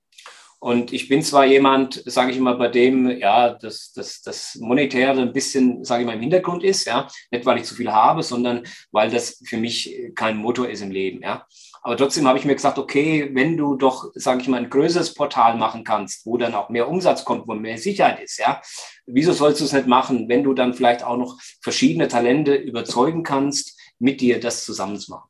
[0.62, 5.22] Und ich bin zwar jemand, sage ich immer, bei dem ja das, das, das Monetäre
[5.22, 8.24] ein bisschen, sage ich mal, im Hintergrund ist, ja, nicht weil ich zu viel habe,
[8.24, 11.45] sondern weil das für mich kein Motor ist im Leben, ja.
[11.82, 15.14] Aber trotzdem habe ich mir gesagt, okay, wenn du doch, sage ich mal, ein größeres
[15.14, 18.62] Portal machen kannst, wo dann auch mehr Umsatz kommt, wo mehr Sicherheit ist, ja,
[19.05, 23.24] wieso sollst du es nicht machen, wenn du dann vielleicht auch noch verschiedene Talente überzeugen
[23.24, 25.29] kannst, mit dir das zusammenzumachen?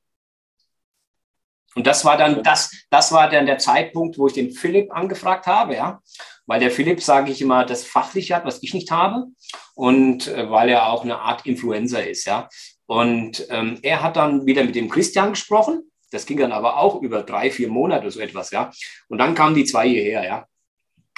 [1.75, 5.45] Und das war dann das, das war dann der Zeitpunkt, wo ich den Philipp angefragt
[5.47, 6.01] habe, ja,
[6.45, 9.27] weil der Philipp, sage ich immer, das fachlich hat, was ich nicht habe,
[9.75, 12.49] und äh, weil er auch eine Art Influencer ist, ja.
[12.87, 15.83] Und ähm, er hat dann wieder mit dem Christian gesprochen.
[16.11, 18.71] Das ging dann aber auch über drei, vier Monate so etwas, ja.
[19.09, 20.47] Und dann kamen die zwei hierher, ja.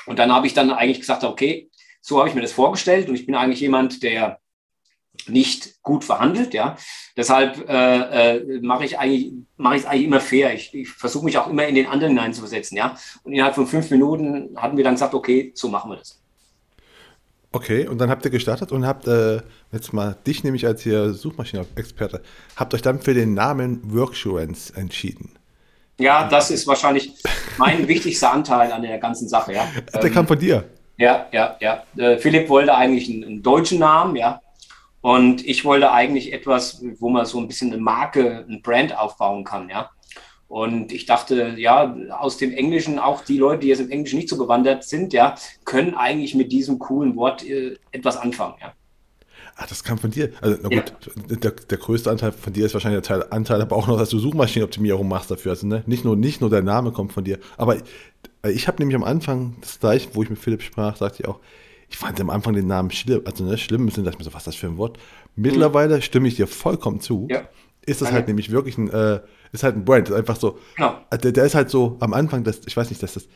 [0.06, 1.70] Und dann habe ich dann eigentlich gesagt, okay,
[2.02, 3.08] so habe ich mir das vorgestellt.
[3.08, 4.41] Und ich bin eigentlich jemand, der
[5.30, 6.78] nicht gut verhandelt, ja.
[7.18, 10.54] Deshalb äh, äh, mache ich eigentlich mache ich es eigentlich immer fair.
[10.54, 12.96] Ich, ich versuche mich auch immer in den anderen hineinzuversetzen, ja.
[13.24, 16.22] Und innerhalb von fünf Minuten hatten wir dann gesagt, okay, so machen wir das.
[17.54, 19.42] Okay, und dann habt ihr gestartet und habt äh,
[19.74, 22.22] jetzt mal dich nämlich als hier Suchmaschinenexperte,
[22.56, 25.34] habt euch dann für den Namen Worksurance entschieden.
[26.00, 27.14] Ja, das ist wahrscheinlich
[27.58, 29.68] mein wichtigster Anteil an der ganzen Sache, ja.
[29.94, 30.64] Der ähm, kam von dir.
[30.98, 31.84] Ja, ja, ja.
[31.98, 34.42] Äh, Philipp wollte eigentlich einen, einen deutschen Namen, ja.
[35.02, 39.44] Und ich wollte eigentlich etwas, wo man so ein bisschen eine Marke, ein Brand aufbauen
[39.44, 39.90] kann, ja.
[40.48, 44.28] Und ich dachte, ja, aus dem Englischen, auch die Leute, die jetzt im Englischen nicht
[44.28, 48.74] so bewandert sind, ja, können eigentlich mit diesem coolen Wort äh, etwas anfangen, ja.
[49.56, 50.32] Ah, das kam von dir.
[50.42, 50.94] Also, na gut,
[51.30, 51.36] ja.
[51.36, 54.10] der, der größte Anteil von dir ist wahrscheinlich der Teil, Anteil, aber auch noch, dass
[54.10, 55.52] du Suchmaschinenoptimierung machst dafür.
[55.52, 55.84] Also, ne?
[55.86, 57.40] nicht, nur, nicht nur der Name kommt von dir.
[57.58, 57.78] Aber
[58.44, 61.40] ich habe nämlich am Anfang, das gleich, wo ich mit Philipp sprach, sagte ich auch,
[61.92, 64.34] ich fand am Anfang den Namen schlimm, also ne, schlimm, und dachte ich mir so,
[64.34, 64.98] was ist das für ein Wort?
[65.36, 66.02] Mittlerweile mhm.
[66.02, 67.28] stimme ich dir vollkommen zu.
[67.30, 67.50] Ja.
[67.86, 68.16] Ist das Danke.
[68.16, 69.20] halt nämlich wirklich ein, äh,
[69.52, 70.98] ist halt ein Brand, ist einfach so, genau.
[71.10, 73.28] Äh, der, der, ist halt so am Anfang, das, ich weiß nicht, dass das,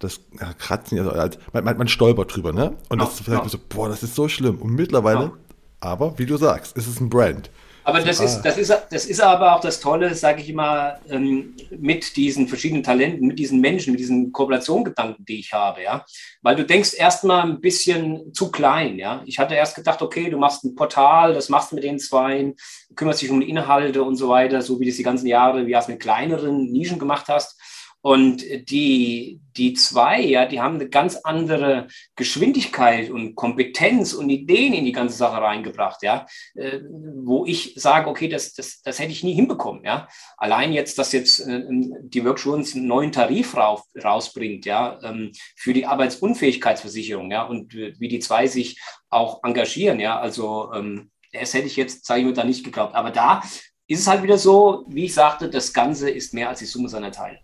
[0.00, 2.70] das ja, Kratzen, also, also man, man, man, stolpert drüber, ne?
[2.70, 3.04] Und genau.
[3.04, 3.48] das ist halt genau.
[3.48, 4.56] so, boah, das ist so schlimm.
[4.56, 5.36] Und mittlerweile, genau.
[5.78, 7.50] aber wie du sagst, ist es ein Brand.
[7.90, 11.56] Aber das, ist, das, ist, das ist aber auch das Tolle, sage ich immer, ähm,
[11.70, 16.04] mit diesen verschiedenen Talenten, mit diesen Menschen, mit diesen Kooperationsgedanken, die ich habe, ja.
[16.42, 19.22] Weil du denkst erstmal ein bisschen zu klein, ja.
[19.26, 22.54] Ich hatte erst gedacht, okay, du machst ein Portal, das machst du mit den Zweien,
[22.94, 25.66] kümmerst dich um die Inhalte und so weiter, so wie du es die ganzen Jahre,
[25.66, 27.59] wie du es mit kleineren Nischen gemacht hast.
[28.02, 34.72] Und die, die zwei, ja, die haben eine ganz andere Geschwindigkeit und Kompetenz und Ideen
[34.72, 39.12] in die ganze Sache reingebracht, ja, äh, wo ich sage, okay, das, das, das hätte
[39.12, 40.08] ich nie hinbekommen, ja.
[40.38, 45.74] Allein jetzt, dass jetzt äh, die Worksurance einen neuen Tarif rauf, rausbringt, ja, ähm, für
[45.74, 48.80] die Arbeitsunfähigkeitsversicherung, ja, und wie die zwei sich
[49.10, 52.94] auch engagieren, ja, also ähm, das hätte ich jetzt, sage ich mir, da nicht geglaubt.
[52.94, 53.42] Aber da
[53.86, 56.88] ist es halt wieder so, wie ich sagte, das Ganze ist mehr als die Summe
[56.88, 57.38] seiner Teile.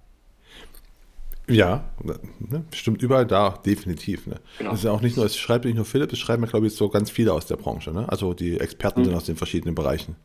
[1.49, 4.27] Ja, ne, stimmt überall da, definitiv.
[4.27, 4.41] Ne?
[4.59, 4.71] Genau.
[4.71, 6.75] Das ist ja auch nicht nur, es schreibt nicht nur Philipp, es schreiben, glaube ich,
[6.75, 7.93] so ganz viele aus der Branche.
[7.93, 8.09] Ne?
[8.09, 9.05] Also die Experten mhm.
[9.07, 10.17] sind aus den verschiedenen Bereichen.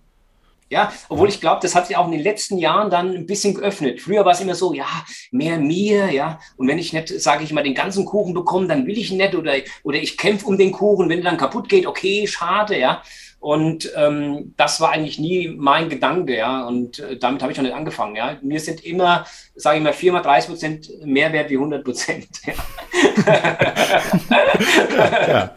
[0.72, 3.54] Ja, obwohl ich glaube, das hat sich auch in den letzten Jahren dann ein bisschen
[3.54, 4.00] geöffnet.
[4.00, 4.88] Früher war es immer so, ja,
[5.30, 6.40] mehr mir, ja.
[6.56, 9.18] Und wenn ich nicht, sage ich mal, den ganzen Kuchen bekomme, dann will ich ihn
[9.18, 9.54] nicht oder,
[9.84, 11.10] oder ich kämpfe um den Kuchen.
[11.10, 13.04] Wenn er dann kaputt geht, okay, schade, ja.
[13.42, 16.64] Und ähm, das war eigentlich nie mein Gedanke, ja.
[16.68, 18.38] Und äh, damit habe ich noch nicht angefangen, ja.
[18.44, 19.26] Mir sind immer,
[19.56, 22.28] sage ich mal, viermal 30 Prozent mehr wert wie 100 Prozent.
[22.46, 22.54] Ja.
[25.28, 25.54] ja.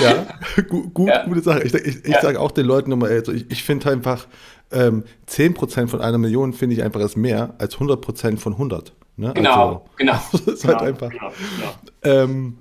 [0.00, 0.26] ja.
[0.68, 1.24] Gut, gut ja.
[1.24, 1.64] gute Sache.
[1.64, 4.28] Ich, ich, ich sage auch den Leuten immer, also ich, ich finde einfach,
[4.70, 8.52] ähm, 10 Prozent von einer Million finde ich einfach ist mehr als 100 Prozent von
[8.52, 8.92] 100.
[9.16, 9.32] Ne?
[9.34, 10.14] Genau, also, genau.
[10.32, 11.10] Das ist halt genau, halt einfach.
[11.10, 11.32] Genau,
[12.02, 12.22] genau.
[12.22, 12.58] Ähm,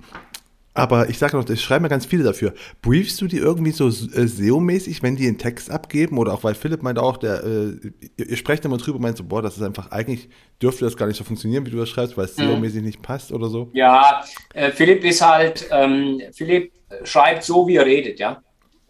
[0.73, 2.53] aber ich sage noch, ich schreibe mir ganz viele dafür.
[2.81, 6.17] Briefst du die irgendwie so äh, SEO-mäßig, wenn die einen Text abgeben?
[6.17, 9.23] Oder auch, weil Philipp meinte auch, der, äh, ihr, ihr, sprecht immer drüber, meint so,
[9.23, 10.29] boah, das ist einfach, eigentlich
[10.61, 12.43] dürfte das gar nicht so funktionieren, wie du das schreibst, weil es mhm.
[12.43, 13.69] SEO-mäßig nicht passt oder so.
[13.73, 16.71] Ja, äh, Philipp ist halt, ähm, Philipp
[17.03, 18.41] schreibt so, wie er redet, ja.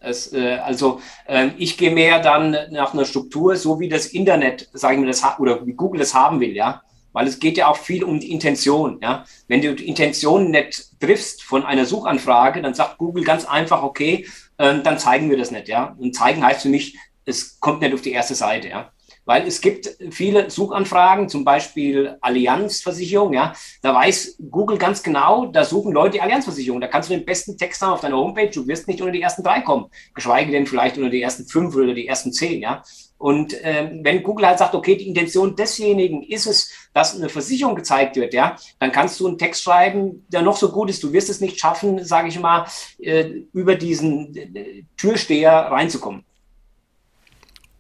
[0.02, 4.70] Es, äh, also äh, ich gehe mehr dann nach einer Struktur, so wie das Internet,
[4.74, 6.82] sagen wir das, oder wie Google das haben will, ja
[7.20, 8.98] weil es geht ja auch viel um die Intention.
[9.02, 9.26] Ja?
[9.50, 14.26] Wenn du die Intention nicht triffst von einer Suchanfrage, dann sagt Google ganz einfach, okay,
[14.58, 15.68] äh, dann zeigen wir das nicht.
[15.68, 15.98] Ja?
[16.00, 18.70] Und zeigen heißt für mich, es kommt nicht auf die erste Seite.
[18.70, 18.94] Ja?
[19.26, 23.52] Weil es gibt viele Suchanfragen, zum Beispiel Allianzversicherung, ja,
[23.82, 26.80] da weiß Google ganz genau, da suchen Leute die Allianzversicherung.
[26.80, 29.22] Da kannst du den besten Text haben auf deiner Homepage, du wirst nicht unter die
[29.22, 32.82] ersten drei kommen, geschweige denn vielleicht unter die ersten fünf oder die ersten zehn, ja.
[33.20, 37.76] Und ähm, wenn Google halt sagt, okay, die Intention desjenigen ist es, dass eine Versicherung
[37.76, 41.04] gezeigt wird, ja, dann kannst du einen Text schreiben, der noch so gut ist.
[41.04, 42.66] Du wirst es nicht schaffen, sage ich mal,
[42.98, 46.24] äh, über diesen äh, Türsteher reinzukommen.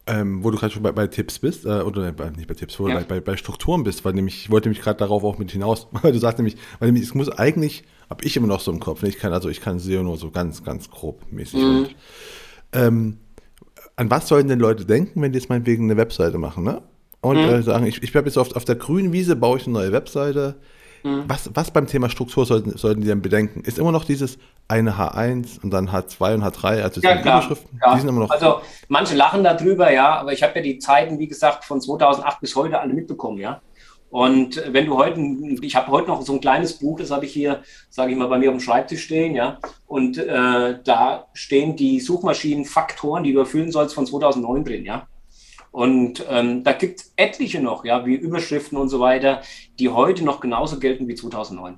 [0.07, 2.77] Ähm, wo du gerade schon bei, bei, Tipps bist, äh, oder bei, nicht bei Tipps,
[2.77, 2.99] wo ja.
[2.99, 5.87] du bei, bei, Strukturen bist, weil nämlich, ich wollte nämlich gerade darauf auch mit hinaus,
[5.91, 8.81] weil du sagst nämlich, weil nämlich, es muss eigentlich, habe ich immer noch so im
[8.81, 11.61] Kopf, ne, ich kann, also ich kann SEO nur so ganz, ganz grob mäßig.
[11.61, 11.77] Mhm.
[11.77, 11.95] Und,
[12.73, 13.17] ähm,
[13.99, 16.81] an was sollen denn Leute denken, wenn die jetzt meinetwegen eine Webseite machen, ne?
[17.21, 17.49] Und mhm.
[17.49, 19.91] äh, sagen, ich, ich habe jetzt auf, auf der grünen Wiese, baue ich eine neue
[19.91, 20.55] Webseite,
[21.03, 21.25] Mhm.
[21.27, 23.61] Was, was beim Thema Struktur sollten, sollten die denn bedenken?
[23.61, 24.37] Ist immer noch dieses
[24.67, 27.79] eine H1 und dann H2 und H3, also ja, klar, Überschriften?
[27.81, 27.93] Ja.
[27.93, 28.29] Die sind immer noch.
[28.29, 32.41] Also manche lachen darüber, ja, aber ich habe ja die Zeiten, wie gesagt, von 2008
[32.41, 33.61] bis heute alle mitbekommen, ja.
[34.09, 35.19] Und wenn du heute,
[35.61, 38.27] ich habe heute noch so ein kleines Buch, das habe ich hier, sage ich mal,
[38.27, 39.59] bei mir auf dem Schreibtisch stehen, ja.
[39.85, 45.07] Und äh, da stehen die Suchmaschinenfaktoren, die du erfüllen sollst, von 2009 drin, ja.
[45.71, 49.41] Und ähm, da gibt es etliche noch, ja, wie Überschriften und so weiter,
[49.77, 51.77] die heute noch genauso gelten wie 2009.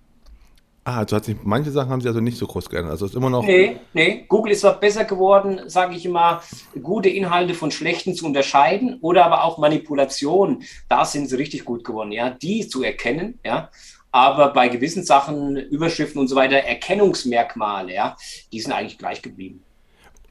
[0.84, 2.92] Ah, also hat sich, manche Sachen haben sie also nicht so groß geändert.
[2.92, 3.46] Also ist immer noch.
[3.46, 4.26] Nee, nee.
[4.28, 6.42] Google ist zwar besser geworden, sage ich immer,
[6.82, 10.64] gute Inhalte von schlechten zu unterscheiden oder aber auch Manipulation.
[10.90, 13.70] Da sind sie richtig gut geworden, ja, die zu erkennen, ja.
[14.12, 18.18] Aber bei gewissen Sachen, Überschriften und so weiter, Erkennungsmerkmale, ja,
[18.52, 19.64] die sind eigentlich gleich geblieben.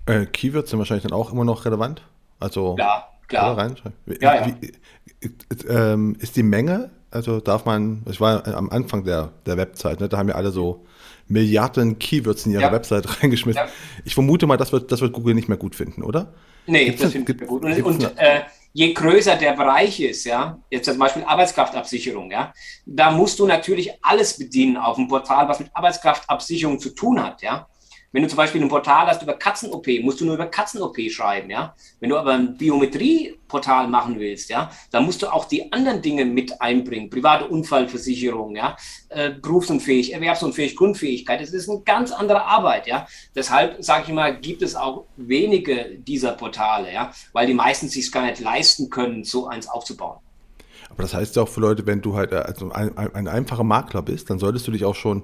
[0.07, 2.03] Äh, Keywords sind wahrscheinlich dann auch immer noch relevant.
[2.41, 2.75] Also.
[2.79, 3.57] Ja, Klar.
[3.57, 3.97] reinschreiben.
[4.21, 4.57] Ja, ja.
[4.61, 4.73] Wie,
[5.69, 10.09] ähm, ist die Menge, also darf man, ich war am Anfang der, der Website, ne,
[10.09, 10.85] da haben ja alle so
[11.27, 12.73] Milliarden Keywords in ihre ja.
[12.73, 13.63] Website reingeschmissen.
[13.65, 13.69] Ja.
[14.05, 16.33] Ich vermute mal, das wird, das wird Google nicht mehr gut finden, oder?
[16.67, 17.65] Nee, gibt's das finde ich gut.
[17.65, 18.43] Und, und äh,
[18.73, 22.53] je größer der Bereich ist, ja, jetzt zum Beispiel Arbeitskraftabsicherung, ja,
[22.85, 27.43] da musst du natürlich alles bedienen auf dem Portal, was mit Arbeitskraftabsicherung zu tun hat,
[27.43, 27.69] ja.
[28.13, 31.49] Wenn du zum Beispiel ein Portal hast über Katzen-OP, musst du nur über Katzen-OP schreiben,
[31.49, 31.75] ja.
[32.01, 36.25] Wenn du aber ein Biometrie-Portal machen willst, ja, dann musst du auch die anderen Dinge
[36.25, 37.09] mit einbringen.
[37.09, 38.77] Private Unfallversicherung, ja,
[39.11, 41.41] äh, berufsunfähig, erwerbsunfähig, Grundfähigkeit.
[41.41, 43.07] Das ist eine ganz andere Arbeit, ja.
[43.35, 48.11] Deshalb, sage ich mal, gibt es auch wenige dieser Portale, ja, weil die meisten sich
[48.11, 50.19] gar nicht leisten können, so eins aufzubauen.
[50.89, 53.63] Aber das heißt ja auch für Leute, wenn du halt äh, also ein, ein einfacher
[53.63, 55.23] Makler bist, dann solltest du dich auch schon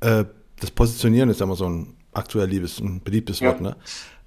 [0.00, 0.24] äh,
[0.60, 3.48] das Positionieren ist immer so ein aktuell liebes, ein beliebtes ja.
[3.48, 3.76] Wort, ne?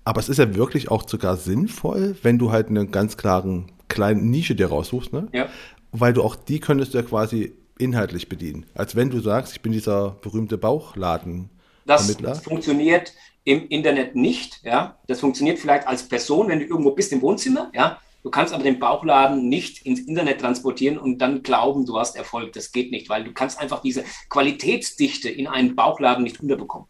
[0.05, 4.29] Aber es ist ja wirklich auch sogar sinnvoll, wenn du halt eine ganz klaren kleinen
[4.29, 5.27] Nische dir raussuchst, ne?
[5.33, 5.49] Ja.
[5.91, 8.65] Weil du auch die könntest du ja quasi inhaltlich bedienen.
[8.73, 11.49] Als wenn du sagst, ich bin dieser berühmte Bauchladen.
[11.85, 12.11] Das
[12.43, 13.13] funktioniert
[13.43, 14.97] im Internet nicht, ja.
[15.07, 17.99] Das funktioniert vielleicht als Person, wenn du irgendwo bist im Wohnzimmer, ja.
[18.21, 22.51] Du kannst aber den Bauchladen nicht ins Internet transportieren und dann glauben, du hast Erfolg.
[22.51, 26.87] Das geht nicht, weil du kannst einfach diese Qualitätsdichte in einen Bauchladen nicht unterbekommen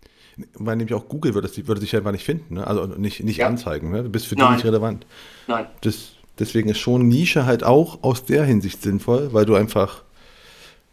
[0.55, 2.67] weil nämlich auch Google würde, das, würde sich einfach nicht finden, ne?
[2.67, 3.47] also nicht, nicht ja.
[3.47, 3.91] anzeigen.
[3.91, 4.03] Ne?
[4.03, 4.47] Du bist für Nein.
[4.47, 5.05] die nicht relevant.
[5.47, 5.65] Nein.
[5.81, 10.03] Das, deswegen ist schon Nische halt auch aus der Hinsicht sinnvoll, weil du einfach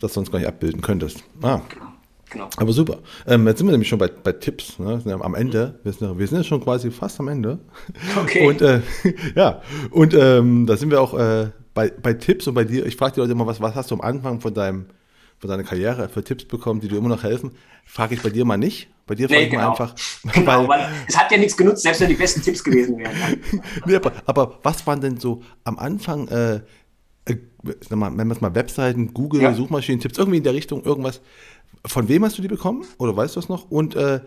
[0.01, 1.25] das sonst gar nicht abbilden könntest.
[1.43, 1.61] Ah.
[1.69, 1.87] Genau.
[2.31, 2.49] Genau.
[2.57, 2.99] Aber super.
[3.27, 4.79] Ähm, jetzt sind wir nämlich schon bei, bei Tipps.
[4.81, 5.01] Ne?
[5.05, 5.79] Ja am Ende.
[5.85, 7.59] Wir sind, wir sind ja schon quasi fast am Ende.
[8.21, 8.49] Okay.
[8.49, 8.81] Und äh,
[9.37, 12.85] ja, und ähm, da sind wir auch äh, bei, bei Tipps und bei dir.
[12.85, 14.87] Ich frage die Leute immer, was, was hast du am Anfang von deinem
[15.39, 17.53] von seiner Karriere für Tipps bekommen, die dir immer noch helfen.
[17.85, 18.89] Frage ich bei dir mal nicht.
[19.07, 19.63] Bei dir frage nee, ich genau.
[19.63, 19.95] mal einfach.
[20.33, 23.41] Genau, weil, es hat ja nichts genutzt, selbst wenn die besten Tipps gewesen wären.
[23.87, 26.57] nee, aber, aber, was waren denn so am Anfang, äh,
[27.27, 29.55] äh, wenn man es mal Webseiten, Google, ja.
[29.55, 31.21] Suchmaschinen-Tipps, irgendwie in der Richtung, irgendwas.
[31.85, 32.85] Von wem hast du die bekommen?
[32.99, 33.71] Oder weißt du das noch?
[33.71, 34.21] Und äh,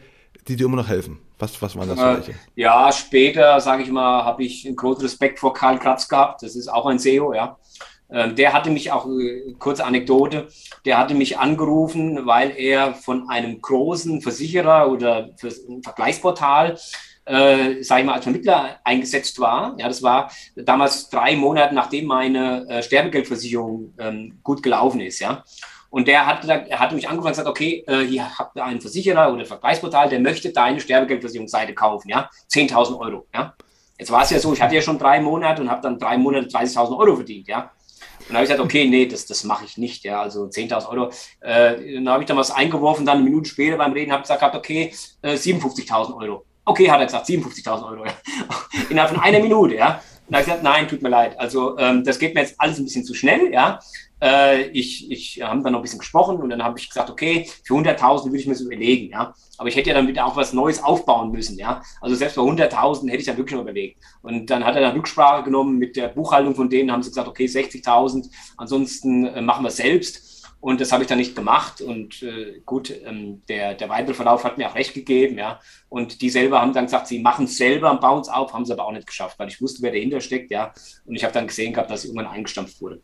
[0.48, 1.20] die dir immer noch helfen?
[1.38, 2.36] Was, was waren das für äh, welche?
[2.56, 6.44] ja, später, sage ich mal, habe ich einen großen Respekt vor Karl Kratz gehabt.
[6.44, 7.58] Das ist auch ein SEO, ja.
[8.12, 10.48] Ähm, der hatte mich auch, äh, kurze Anekdote,
[10.86, 15.30] der hatte mich angerufen, weil er von einem großen Versicherer oder
[15.84, 16.78] Vergleichsportal,
[17.26, 19.76] äh, sage ich mal, als Vermittler eingesetzt war.
[19.78, 25.20] Ja, das war damals drei Monate, nachdem meine äh, Sterbegeldversicherung ähm, gut gelaufen ist.
[25.20, 25.44] Ja.
[25.92, 28.82] Und der hat, er hatte mich angefangen und gesagt, okay, äh, hier habt ihr einen
[28.82, 33.54] Versicherer oder Vergleichsportal, der möchte deine Sterbegeldversicherungsseite kaufen, ja, 10.000 Euro, ja.
[33.98, 36.18] Jetzt war es ja so, ich hatte ja schon drei Monate und habe dann drei
[36.18, 37.72] Monate 30.000 Euro verdient, ja.
[38.30, 41.12] Dann habe ich gesagt, okay, nee, das, das mache ich nicht, ja, also 10.000 Euro.
[41.40, 44.30] Äh, dann habe ich dann was eingeworfen, dann eine Minute später beim Reden habe ich
[44.30, 46.46] gesagt, okay, äh, 57.000 Euro.
[46.64, 48.06] Okay, hat er gesagt, 57.000 Euro.
[48.06, 48.14] Ja.
[48.92, 49.88] Innerhalb von einer Minute, ja.
[50.28, 51.40] Und dann habe ich gesagt, nein, tut mir leid.
[51.40, 53.80] Also ähm, das geht mir jetzt alles ein bisschen zu schnell, ja.
[54.22, 57.48] Äh, ich ich habe dann noch ein bisschen gesprochen und dann habe ich gesagt, okay,
[57.64, 59.34] für 100.000 würde ich mir so überlegen, ja.
[59.58, 61.82] Aber ich hätte ja dann wieder auch was Neues aufbauen müssen, ja.
[62.02, 64.02] Also selbst bei 100.000 hätte ich dann wirklich noch überlegt.
[64.22, 67.28] Und dann hat er dann Rücksprache genommen mit der Buchhaltung von denen, haben sie gesagt,
[67.28, 70.30] okay, 60.000, ansonsten äh, machen wir es selbst.
[70.62, 71.82] Und das habe ich dann nicht gemacht.
[71.82, 75.60] Und äh, gut, ähm, der, der weitere Verlauf hat mir auch recht gegeben, ja.
[75.88, 78.66] Und die selber haben dann gesagt, sie machen es selber und bauen es auf, haben
[78.66, 80.74] sie aber auch nicht geschafft, weil ich wusste, wer dahinter steckt, ja.
[81.06, 83.02] Und ich habe dann gesehen gehabt, dass es irgendwann eingestampft wurde.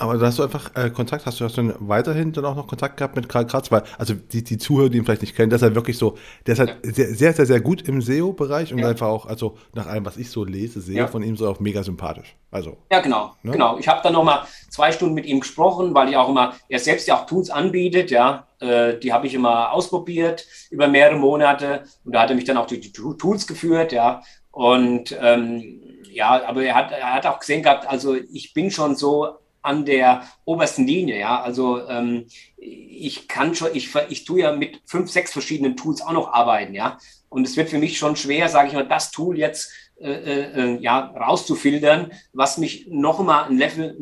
[0.00, 2.68] Aber da hast du einfach äh, Kontakt, hast du, hast du weiterhin dann auch noch
[2.68, 5.50] Kontakt gehabt mit Karl Kratz, weil, also die, die Zuhörer, die ihn vielleicht nicht kennen,
[5.50, 6.92] der ist halt wirklich so, der ist halt ja.
[6.92, 8.88] sehr, sehr, sehr, sehr gut im SEO-Bereich und ja.
[8.88, 11.08] einfach auch, also nach allem, was ich so lese, sehe ja.
[11.08, 12.36] von ihm so auch mega sympathisch.
[12.52, 12.76] Also.
[12.92, 13.50] Ja, genau, ne?
[13.50, 13.76] genau.
[13.78, 17.08] Ich habe dann nochmal zwei Stunden mit ihm gesprochen, weil ich auch immer, er selbst
[17.08, 22.14] ja auch Tools anbietet, ja, äh, die habe ich immer ausprobiert über mehrere Monate und
[22.14, 24.22] da hat er mich dann auch durch die Tools geführt, ja,
[24.52, 25.80] und ähm,
[26.12, 29.38] ja, aber er hat, er hat auch gesehen gehabt, also ich bin schon so
[29.68, 31.42] an der obersten Linie, ja.
[31.42, 36.12] Also ähm, ich kann schon, ich, ich tue ja mit fünf, sechs verschiedenen Tools auch
[36.12, 36.98] noch arbeiten, ja.
[37.28, 40.76] Und es wird für mich schon schwer, sage ich mal, das Tool jetzt äh, äh,
[40.76, 43.94] äh ja, rauszufiltern, was mich noch mal ein Level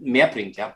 [0.00, 0.74] mehr bringt, ja.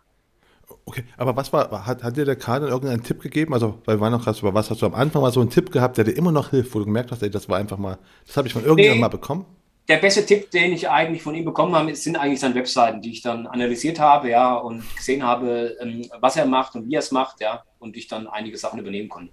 [0.85, 3.55] Okay, aber was war, hat, hat dir der Karl irgendeinen Tipp gegeben?
[3.55, 5.97] Also, weil war noch krass, was hast du am Anfang mal so einen Tipp gehabt,
[5.97, 8.37] der dir immer noch hilft, wo du gemerkt hast, ey, das war einfach mal, das
[8.37, 9.01] habe ich von irgendjemandem nee.
[9.01, 9.47] mal bekommen?
[9.89, 13.13] Der beste Tipp, den ich eigentlich von ihm bekommen habe, sind eigentlich seine Webseiten, die
[13.13, 17.01] ich dann analysiert habe, ja, und gesehen habe, ähm, was er macht und wie er
[17.01, 19.33] es macht, ja, und ich dann einige Sachen übernehmen konnte.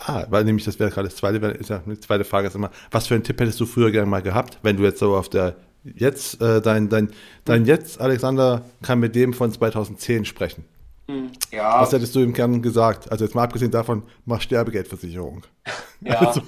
[0.00, 3.14] Ah, weil nämlich das wäre gerade das zweite, die zweite Frage ist immer, was für
[3.14, 6.40] einen Tipp hättest du früher gerne mal gehabt, wenn du jetzt so auf der jetzt
[6.40, 7.10] äh, dein dein
[7.44, 10.64] dein jetzt Alexander kann mit dem von 2010 sprechen.
[11.12, 11.80] Hm, ja.
[11.80, 13.10] Was hättest du ihm gern gesagt?
[13.10, 15.42] Also jetzt mal abgesehen davon, mach Sterbegeldversicherung.
[16.04, 16.42] Ja, also.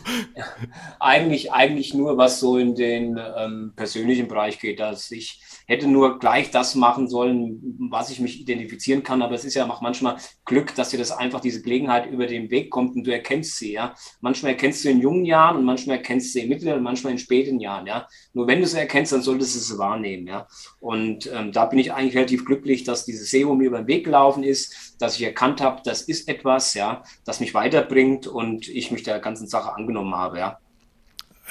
[0.98, 6.18] eigentlich, eigentlich nur, was so in den ähm, persönlichen Bereich geht, dass ich hätte nur
[6.18, 7.60] gleich das machen sollen,
[7.90, 9.22] was ich mich identifizieren kann.
[9.22, 12.50] Aber es ist ja auch manchmal Glück, dass dir das einfach diese Gelegenheit über den
[12.50, 13.72] Weg kommt und du erkennst sie.
[13.72, 17.12] Ja, manchmal erkennst du in jungen Jahren und manchmal erkennst du in mittleren und manchmal
[17.12, 17.86] in späten Jahren.
[17.86, 20.26] Ja, nur wenn du es erkennst, dann solltest du es wahrnehmen.
[20.26, 20.46] Ja,
[20.80, 24.04] und ähm, da bin ich eigentlich relativ glücklich, dass dieses SEO mir über den Weg
[24.04, 28.90] gelaufen ist, dass ich erkannt habe, das ist etwas, ja, das mich weiterbringt und ich
[28.90, 30.38] mich der ganzen Sache angenommen habe.
[30.38, 30.58] Ja.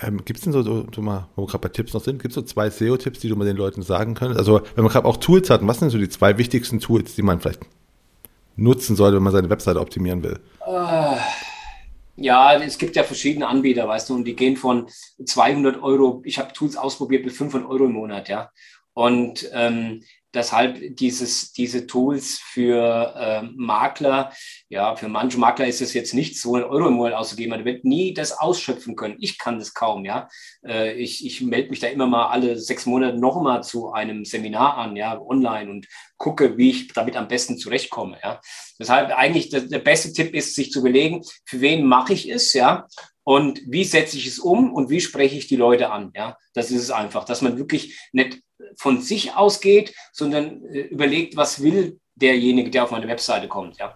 [0.02, 2.22] Ähm, gibt es denn so, so, so mal, wo wir gerade bei Tipps noch sind,
[2.22, 4.40] gibt es so zwei SEO-Tipps, die du mal den Leuten sagen könntest?
[4.40, 7.22] Also, wenn man gerade auch Tools hat, was sind so die zwei wichtigsten Tools, die
[7.22, 7.62] man vielleicht
[8.56, 10.40] nutzen sollte, wenn man seine Webseite optimieren will?
[10.66, 11.16] Uh,
[12.16, 14.88] ja, es gibt ja verschiedene Anbieter, weißt du, und die gehen von
[15.24, 18.52] 200 Euro, ich habe Tools ausprobiert, bis 500 Euro im Monat, ja.
[18.94, 20.04] Und ähm,
[20.34, 24.32] deshalb dieses, diese Tools für äh, Makler,
[24.70, 27.66] ja, für manche Makler ist es jetzt nicht so ein Euro im Monat auszugeben, man
[27.66, 29.18] wird nie das ausschöpfen können.
[29.20, 30.28] Ich kann das kaum, ja.
[30.66, 34.78] Äh, ich ich melde mich da immer mal alle sechs Monate nochmal zu einem Seminar
[34.78, 38.42] an, ja, online und gucke, wie ich damit am besten zurechtkomme, ja.
[38.80, 42.54] Deshalb eigentlich der, der beste Tipp ist, sich zu überlegen, für wen mache ich es,
[42.54, 42.88] ja,
[43.24, 46.12] und wie setze ich es um und wie spreche ich die Leute an?
[46.16, 48.42] Ja, das ist es einfach, dass man wirklich nicht
[48.76, 53.78] von sich ausgeht, sondern äh, überlegt, was will derjenige, der auf meine Webseite kommt.
[53.78, 53.96] Ja.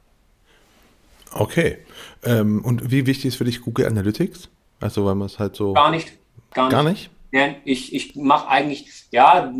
[1.34, 1.80] Okay.
[2.24, 4.50] Ähm, und wie wichtig ist für dich Google Analytics?
[4.80, 5.74] Also, weil man es halt so.
[5.74, 6.14] Gar nicht.
[6.54, 6.72] Gar nicht.
[6.72, 7.10] Gar nicht?
[7.32, 9.54] Ja, ich, ich mache eigentlich, ja,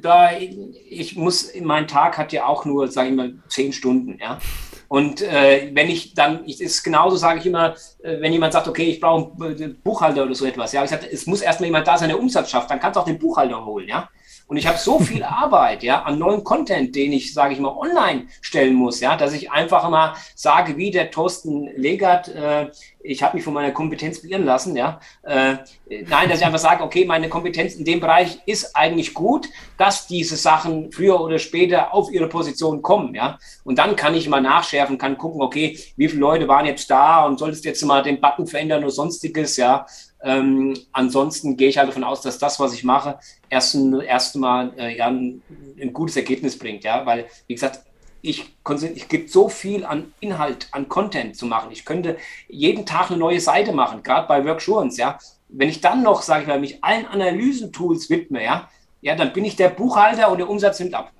[0.00, 4.38] da ich muss, mein Tag hat ja auch nur, sage ich mal, zehn Stunden, ja.
[4.86, 8.68] Und äh, wenn ich dann, ich ist genauso, sage ich immer, äh, wenn jemand sagt,
[8.68, 11.88] okay, ich brauche einen Buchhalter oder so etwas, ja, ich sage, es muss erstmal jemand
[11.88, 14.08] da sein, der Umsatz schafft, dann kannst du auch den Buchhalter holen, ja.
[14.48, 17.76] Und ich habe so viel Arbeit, ja, an neuen Content, den ich, sage ich mal,
[17.76, 22.70] online stellen muss, ja, dass ich einfach mal sage, wie der Thorsten Legert, äh,
[23.00, 25.00] ich habe mich von meiner Kompetenz beirren lassen, ja.
[25.22, 25.58] Äh,
[26.06, 30.06] nein, dass ich einfach sage, okay, meine Kompetenz in dem Bereich ist eigentlich gut, dass
[30.06, 33.38] diese Sachen früher oder später auf ihre Position kommen, ja.
[33.64, 37.24] Und dann kann ich mal nachschärfen, kann gucken, okay, wie viele Leute waren jetzt da
[37.26, 39.86] und solltest jetzt mal den Button verändern oder sonstiges, ja.
[40.22, 44.96] Ähm, ansonsten gehe ich halt davon aus, dass das, was ich mache, erst, erst äh,
[44.96, 45.42] ja, ein,
[45.80, 47.80] ein, gutes Ergebnis bringt, ja, weil, wie gesagt,
[48.20, 48.52] ich,
[48.94, 51.70] ich gibt so viel an Inhalt, an Content zu machen.
[51.70, 52.16] Ich könnte
[52.48, 55.18] jeden Tag eine neue Seite machen, gerade bei Worksurance, ja.
[55.48, 58.68] Wenn ich dann noch, sage ich mal, mich allen Analysentools widme, ja,
[59.00, 61.12] ja, dann bin ich der Buchhalter und der Umsatz nimmt ab.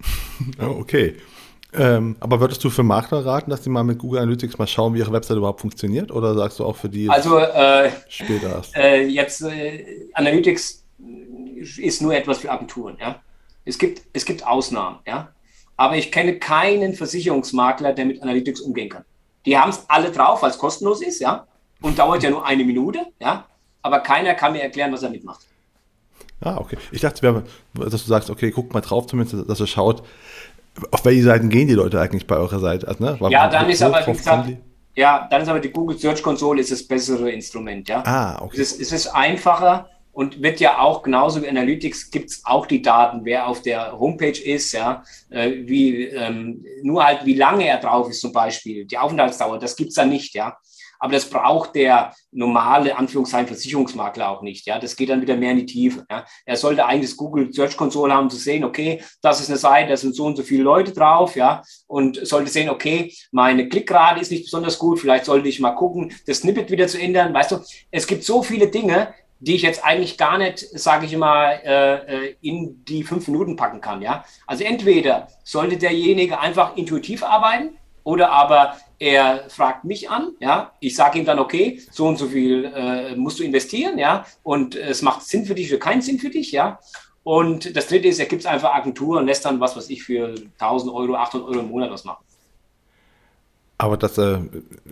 [0.58, 1.16] okay.
[1.72, 4.94] Ähm, aber würdest du für Makler raten, dass die mal mit Google Analytics mal schauen,
[4.94, 6.10] wie ihre Website überhaupt funktioniert?
[6.10, 8.62] Oder sagst du auch für die also, äh, später?
[8.74, 10.84] Äh, jetzt äh, Analytics
[11.78, 13.20] ist nur etwas für Agenturen, ja.
[13.64, 15.28] Es gibt, es gibt Ausnahmen, ja.
[15.76, 19.04] Aber ich kenne keinen Versicherungsmakler, der mit Analytics umgehen kann.
[19.46, 21.46] Die haben es alle drauf, weil es kostenlos ist, ja.
[21.80, 23.46] Und dauert ja nur eine Minute, ja.
[23.82, 25.46] Aber keiner kann mir erklären, was er mitmacht.
[26.40, 26.76] Ah, okay.
[26.90, 27.44] Ich dachte,
[27.74, 30.02] dass du sagst, okay, guck mal drauf, zumindest, dass er schaut,
[30.90, 32.88] auf welche Seiten gehen die Leute eigentlich bei eurer Seite?
[32.88, 33.18] Also, ne?
[33.30, 34.50] Ja, dann ist aber, wie gesagt,
[34.96, 38.02] ja, dann ist aber die Google Search Console ist das bessere Instrument, ja.
[38.04, 38.60] Ah, okay.
[38.60, 42.66] Es ist, es ist einfacher und wird ja auch genauso wie Analytics gibt es auch
[42.66, 47.66] die Daten, wer auf der Homepage ist, ja, äh, wie ähm, nur halt wie lange
[47.66, 50.56] er drauf ist zum Beispiel, die Aufenthaltsdauer, das gibt es da nicht, ja.
[51.00, 54.66] Aber das braucht der normale Anführungszeichen Versicherungsmakler auch nicht.
[54.66, 56.04] Ja, das geht dann wieder mehr in die Tiefe.
[56.10, 56.24] Ja.
[56.44, 59.58] Er sollte eigentlich das Google Search Console haben, um zu sehen, okay, das ist eine
[59.58, 63.68] Seite, da sind so und so viele Leute drauf, ja, und sollte sehen, okay, meine
[63.68, 67.32] Klickrate ist nicht besonders gut, vielleicht sollte ich mal gucken, das Snippet wieder zu ändern.
[67.32, 67.58] Weißt du,
[67.90, 72.26] es gibt so viele Dinge, die ich jetzt eigentlich gar nicht, sage ich immer, äh,
[72.26, 74.02] äh, in die fünf Minuten packen kann.
[74.02, 74.24] Ja?
[74.46, 80.94] Also entweder sollte derjenige einfach intuitiv arbeiten oder aber er fragt mich an, ja, ich
[80.94, 85.02] sage ihm dann, okay, so und so viel äh, musst du investieren, ja, und es
[85.02, 86.78] macht Sinn für dich oder keinen Sinn für dich, ja.
[87.22, 90.02] Und das dritte ist, er gibt es einfach Agentur und lässt dann was, was ich
[90.02, 92.24] für 1000 Euro, 800 Euro im Monat was machen.
[93.78, 94.38] Aber das äh,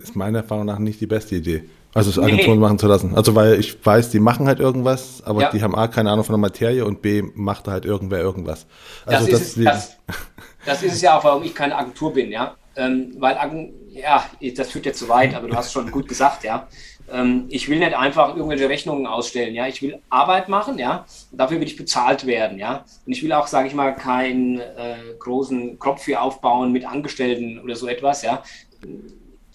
[0.01, 1.63] ist meiner Erfahrung nach nicht die beste Idee.
[1.93, 2.65] Also es Agenturen nee.
[2.65, 3.15] machen zu lassen.
[3.15, 5.51] Also weil ich weiß, die machen halt irgendwas, aber ja.
[5.51, 8.67] die haben A, keine Ahnung von der Materie und B, macht halt irgendwer irgendwas.
[9.05, 9.97] Also das, ist, das,
[10.65, 12.55] das ist es ja auch, warum ich keine Agentur bin, ja.
[12.75, 14.23] Ähm, weil, ja,
[14.55, 16.67] das führt jetzt zu weit, aber du hast schon gut gesagt, ja.
[17.11, 19.67] Ähm, ich will nicht einfach irgendwelche Rechnungen ausstellen, ja.
[19.67, 21.05] Ich will Arbeit machen, ja.
[21.31, 22.85] Dafür will ich bezahlt werden, ja.
[23.05, 27.59] Und ich will auch, sage ich mal, keinen äh, großen Kopf hier aufbauen mit Angestellten
[27.59, 28.43] oder so etwas, ja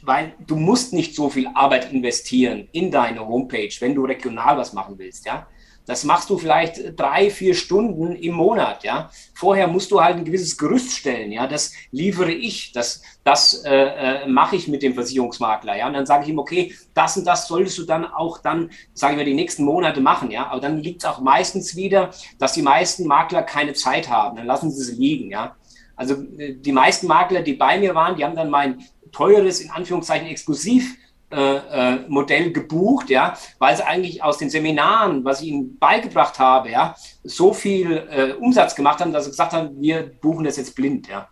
[0.07, 4.73] weil du musst nicht so viel Arbeit investieren in deine Homepage, wenn du regional was
[4.73, 5.47] machen willst, ja.
[5.87, 9.11] Das machst du vielleicht drei, vier Stunden im Monat, ja.
[9.35, 11.47] Vorher musst du halt ein gewisses Gerüst stellen, ja.
[11.47, 15.87] Das liefere ich, das, das äh, äh, mache ich mit dem Versicherungsmakler, ja.
[15.87, 19.18] Und dann sage ich ihm, okay, das und das solltest du dann auch dann, sagen
[19.18, 20.47] wir, die nächsten Monate machen, ja.
[20.47, 24.37] Aber dann liegt es auch meistens wieder, dass die meisten Makler keine Zeit haben.
[24.37, 25.55] Dann lassen sie sie liegen, ja.
[25.97, 29.70] Also äh, die meisten Makler, die bei mir waren, die haben dann mein teures, in
[29.70, 30.97] Anführungszeichen, exklusiv
[31.31, 36.39] äh, äh, Modell gebucht, ja, weil sie eigentlich aus den Seminaren, was ich ihnen beigebracht
[36.39, 36.95] habe, ja,
[37.25, 41.09] so viel äh, Umsatz gemacht haben, dass sie gesagt haben, wir buchen das jetzt blind,
[41.09, 41.29] ja.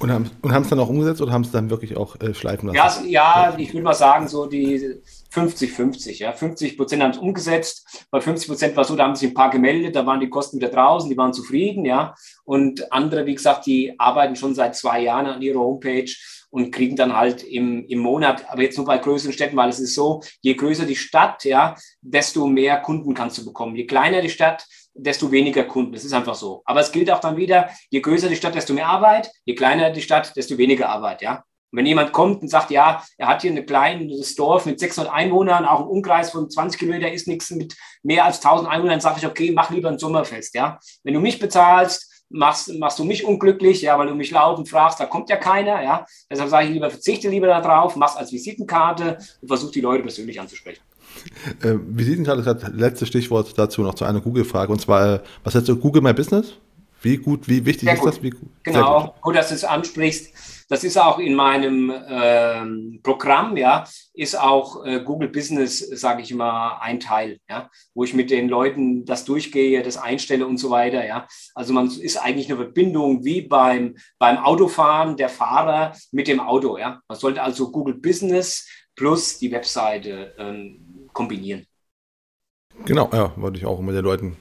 [0.00, 2.72] Und haben und es dann auch umgesetzt oder haben es dann wirklich auch äh, schleifen
[2.72, 3.08] lassen?
[3.08, 5.00] Ja, ja, ich würde mal sagen, so die
[5.32, 6.18] 50-50.
[6.18, 6.32] Ja.
[6.32, 8.06] 50 Prozent haben es umgesetzt.
[8.10, 10.58] Bei 50 Prozent war so, da haben sich ein paar gemeldet, da waren die Kosten
[10.58, 11.84] wieder draußen, die waren zufrieden.
[11.84, 12.14] ja.
[12.44, 16.10] Und andere, wie gesagt, die arbeiten schon seit zwei Jahren an ihrer Homepage
[16.52, 19.80] und kriegen dann halt im, im Monat, aber jetzt nur bei größeren Städten, weil es
[19.80, 23.74] ist so, je größer die Stadt, ja, desto mehr Kunden kannst du bekommen.
[23.74, 25.94] Je kleiner die Stadt, desto weniger Kunden.
[25.94, 26.60] Das ist einfach so.
[26.66, 29.90] Aber es gilt auch dann wieder, je größer die Stadt, desto mehr Arbeit, je kleiner
[29.90, 31.42] die Stadt, desto weniger Arbeit, ja.
[31.70, 35.10] Und wenn jemand kommt und sagt, ja, er hat hier ein kleines Dorf mit 600
[35.10, 39.00] Einwohnern, auch ein Umkreis von 20 Kilometer ist nichts mit mehr als 1000 Einwohnern, dann
[39.00, 40.78] sage ich, okay, mach lieber ein Sommerfest, ja.
[41.02, 45.00] Wenn du mich bezahlst, machst, machst du mich unglücklich, ja, weil du mich laufend fragst,
[45.00, 46.06] da kommt ja keiner, ja.
[46.30, 50.40] Deshalb sage ich lieber, verzichte lieber darauf, mach's als Visitenkarte und versuch die Leute persönlich
[50.40, 50.82] anzusprechen.
[51.62, 54.72] Äh, Visitenkarte ist das letzte Stichwort dazu noch zu einer Google-Frage.
[54.72, 56.54] Und zwar, was heißt so Google My Business?
[57.02, 58.12] Wie gut, wie wichtig Sehr ist gut.
[58.12, 58.22] das?
[58.22, 58.48] Wie gut?
[58.62, 59.20] Genau, gut.
[59.20, 60.32] gut, dass du es ansprichst.
[60.72, 66.32] Das ist auch in meinem ähm, Programm, ja, ist auch äh, Google Business, sage ich
[66.32, 70.70] mal, ein Teil, ja, wo ich mit den Leuten das durchgehe, das einstelle und so
[70.70, 71.26] weiter, ja.
[71.54, 76.78] Also man ist eigentlich eine Verbindung wie beim, beim Autofahren der Fahrer mit dem Auto,
[76.78, 77.02] ja.
[77.06, 78.66] Man sollte also Google Business
[78.96, 81.66] plus die Webseite ähm, kombinieren.
[82.86, 84.38] Genau, ja, wollte ich auch mit den Leuten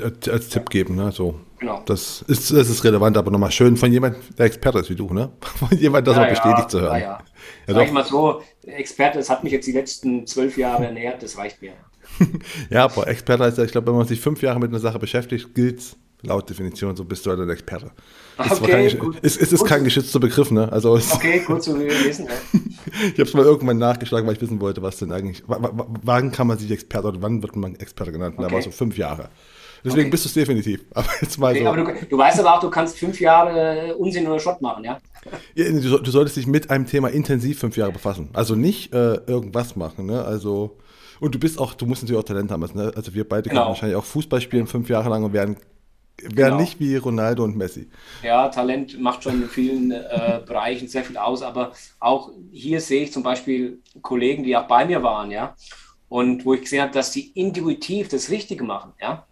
[0.00, 0.96] als Tipp geben.
[0.96, 1.12] Ne?
[1.12, 1.40] So.
[1.64, 1.82] Genau.
[1.86, 5.12] Das ist, das ist relevant, aber nochmal schön von jemandem, der Experte ist wie du,
[5.12, 5.30] ne?
[5.40, 7.00] Von jemandem das ja, auch bestätigt ja, zu hören.
[7.00, 7.18] Ja,
[7.66, 7.74] ja.
[7.74, 11.38] Sag ich mal so, Experte, das hat mich jetzt die letzten zwölf Jahre ernährt, das
[11.38, 11.72] reicht mir.
[12.70, 14.98] ja, aber Experte heißt ja, ich glaube, wenn man sich fünf Jahre mit einer Sache
[14.98, 17.92] beschäftigt, gilt laut Definition, so bist du halt ein Experte.
[18.44, 19.18] Ist okay, kein, gut.
[19.20, 20.70] Ist, ist, ist kein geschützter Begriff, ne?
[20.70, 22.26] Also okay, gut zu lesen.
[22.26, 22.60] Ja.
[23.06, 26.46] ich habe es mal irgendwann nachgeschlagen, weil ich wissen wollte, was denn eigentlich, wann kann
[26.46, 28.34] man sich Experte oder wann wird man Experte genannt?
[28.36, 28.48] Okay.
[28.48, 29.30] Da war so fünf Jahre.
[29.84, 30.10] Deswegen okay.
[30.10, 30.84] bist du es definitiv.
[30.94, 31.68] Aber jetzt mal okay, so.
[31.68, 34.98] Aber du, du, weißt aber auch, du kannst fünf Jahre Unsinn oder Schrott machen, ja?
[35.54, 38.30] ja du, du, solltest dich mit einem Thema intensiv fünf Jahre befassen.
[38.32, 40.24] Also nicht äh, irgendwas machen, ne?
[40.24, 40.78] Also
[41.20, 42.62] und du bist auch, du musst natürlich auch Talent haben.
[42.62, 42.92] Also, ne?
[42.94, 43.62] also wir beide genau.
[43.62, 45.56] können wahrscheinlich auch Fußball spielen fünf Jahre lang und werden
[46.22, 46.60] Wäre genau.
[46.60, 47.88] nicht wie Ronaldo und Messi.
[48.22, 53.02] Ja, Talent macht schon in vielen äh, Bereichen sehr viel aus, aber auch hier sehe
[53.02, 55.56] ich zum Beispiel Kollegen, die auch bei mir waren, ja,
[56.08, 59.26] und wo ich gesehen habe, dass die intuitiv das Richtige machen, ja.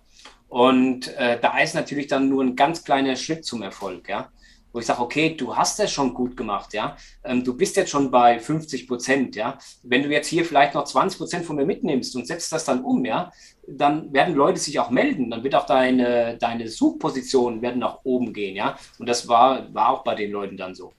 [0.52, 4.30] Und äh, da ist natürlich dann nur ein ganz kleiner Schritt zum Erfolg, ja.
[4.70, 6.94] Wo ich sage, okay, du hast das schon gut gemacht, ja.
[7.24, 9.56] Ähm, du bist jetzt schon bei 50 Prozent, ja.
[9.82, 12.84] Wenn du jetzt hier vielleicht noch 20 Prozent von mir mitnimmst und setzt das dann
[12.84, 13.32] um, ja,
[13.66, 15.30] dann werden Leute sich auch melden.
[15.30, 18.76] Dann wird auch deine, deine Suchpositionen werden nach oben gehen, ja.
[18.98, 20.92] Und das war, war auch bei den Leuten dann so.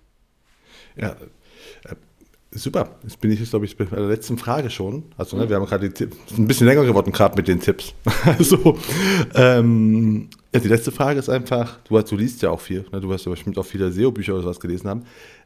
[0.95, 1.15] Ja,
[2.55, 5.03] Super, jetzt bin ich jetzt, glaube ich, bei der letzten Frage schon.
[5.17, 5.91] Also, ne, wir haben gerade
[6.37, 7.93] ein bisschen länger geworden, gerade mit den Tipps.
[8.25, 8.77] also,
[9.33, 13.01] ähm, ja, die letzte Frage ist einfach: Du, du liest ja auch viel, ne?
[13.01, 15.05] du hast ja bestimmt auch viele SEO-Bücher oder sowas gelesen haben.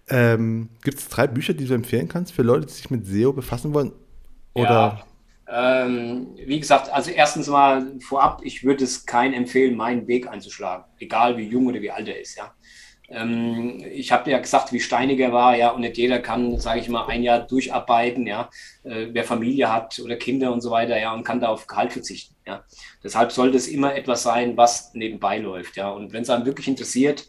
[0.10, 3.32] Ähm, Gibt es drei Bücher, die du empfehlen kannst für Leute, die sich mit SEO
[3.32, 3.94] befassen wollen?
[4.54, 4.70] Oder?
[4.70, 5.04] Ja,
[5.50, 10.84] ähm, wie gesagt, also erstens mal vorab, ich würde es keinen empfehlen, meinen Weg einzuschlagen,
[11.00, 12.54] egal wie jung oder wie alt er ist, ja.
[13.10, 16.82] Ähm, ich habe ja gesagt, wie steinig er war, ja, und nicht jeder kann, sage
[16.82, 18.50] ich mal, ein Jahr durcharbeiten, ja,
[18.84, 21.94] äh, wer Familie hat oder Kinder und so weiter, ja, und kann da auf Gehalt
[21.94, 22.66] verzichten, ja.
[23.04, 25.90] Deshalb sollte es immer etwas sein, was nebenbei läuft, ja.
[25.90, 27.26] Und wenn es einem wirklich interessiert,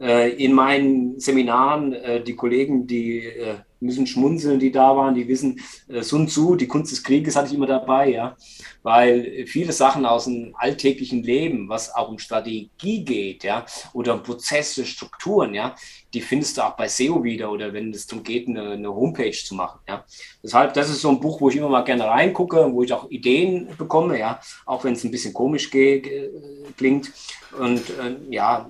[0.00, 5.26] äh, in meinen Seminaren, äh, die Kollegen, die äh, müssen schmunzeln, die da waren, die
[5.26, 8.36] wissen, äh, Sun Tzu, die Kunst des Krieges hatte ich immer dabei, ja,
[8.82, 14.22] weil viele Sachen aus dem alltäglichen Leben, was auch um Strategie geht, ja, oder um
[14.22, 15.74] Prozesse, Strukturen, ja,
[16.12, 19.32] die findest du auch bei SEO wieder oder wenn es darum geht, eine, eine, Homepage
[19.32, 20.04] zu machen, ja.
[20.42, 23.10] Deshalb, das ist so ein Buch, wo ich immer mal gerne reingucke, wo ich auch
[23.10, 27.12] Ideen bekomme, ja, auch wenn es ein bisschen komisch klingt
[27.58, 28.68] und äh, ja,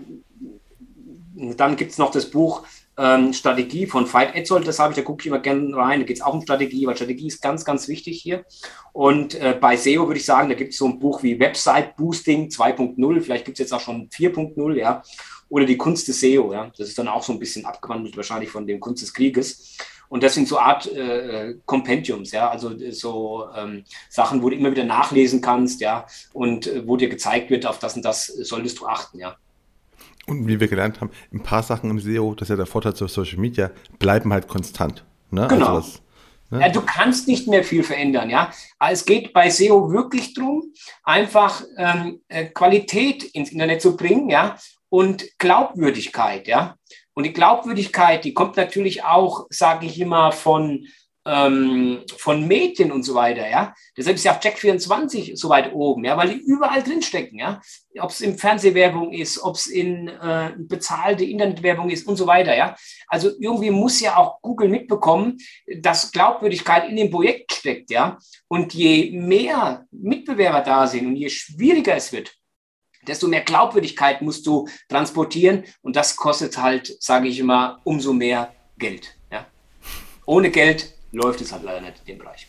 [1.57, 2.65] dann gibt es noch das Buch
[3.01, 6.01] ähm, Strategie von Veit Etzold, das habe ich, da gucke ich immer gerne rein.
[6.01, 8.45] Da geht es auch um Strategie, weil Strategie ist ganz, ganz wichtig hier.
[8.93, 11.97] Und äh, bei SEO würde ich sagen, da gibt es so ein Buch wie Website
[11.97, 15.03] Boosting 2.0, vielleicht gibt es jetzt auch schon 4.0, ja.
[15.49, 16.71] Oder die Kunst des SEO, ja.
[16.77, 19.79] Das ist dann auch so ein bisschen abgewandelt wahrscheinlich von dem Kunst des Krieges.
[20.11, 24.73] Und das sind so Art äh, Compendiums, ja, also so ähm, Sachen, wo du immer
[24.73, 28.81] wieder nachlesen kannst, ja, und äh, wo dir gezeigt wird, auf das und das solltest
[28.81, 29.37] du achten, ja.
[30.31, 32.95] Und wie wir gelernt haben, ein paar Sachen im SEO, das ist ja der Vorteil
[32.95, 35.05] zu Social Media, bleiben halt konstant.
[35.31, 35.43] Ne?
[35.43, 35.75] Also genau.
[35.75, 36.03] Also das,
[36.51, 36.61] ne?
[36.61, 38.53] ja, du kannst nicht mehr viel verändern, ja.
[38.79, 40.73] Aber es geht bei SEO wirklich darum,
[41.03, 44.57] einfach ähm, äh, Qualität ins Internet zu bringen, ja,
[44.89, 46.77] und Glaubwürdigkeit, ja.
[47.15, 50.87] Und die Glaubwürdigkeit, die kommt natürlich auch, sage ich immer, von
[51.31, 53.73] ähm, von Medien und so weiter, ja.
[53.97, 57.61] Deshalb ist ja auch Check24 so weit oben, ja, weil die überall drinstecken, ja.
[58.01, 62.57] Ob es in Fernsehwerbung ist, ob es in äh, bezahlte Internetwerbung ist und so weiter,
[62.57, 62.75] ja.
[63.07, 65.39] Also irgendwie muss ja auch Google mitbekommen,
[65.79, 68.19] dass Glaubwürdigkeit in dem Projekt steckt, ja.
[68.49, 72.33] Und je mehr Mitbewerber da sind und je schwieriger es wird,
[73.07, 78.53] desto mehr Glaubwürdigkeit musst du transportieren und das kostet halt, sage ich immer, umso mehr
[78.79, 79.15] Geld.
[79.31, 79.47] Ja?
[80.27, 82.47] Ohne Geld läuft es halt leider nicht in dem Bereich.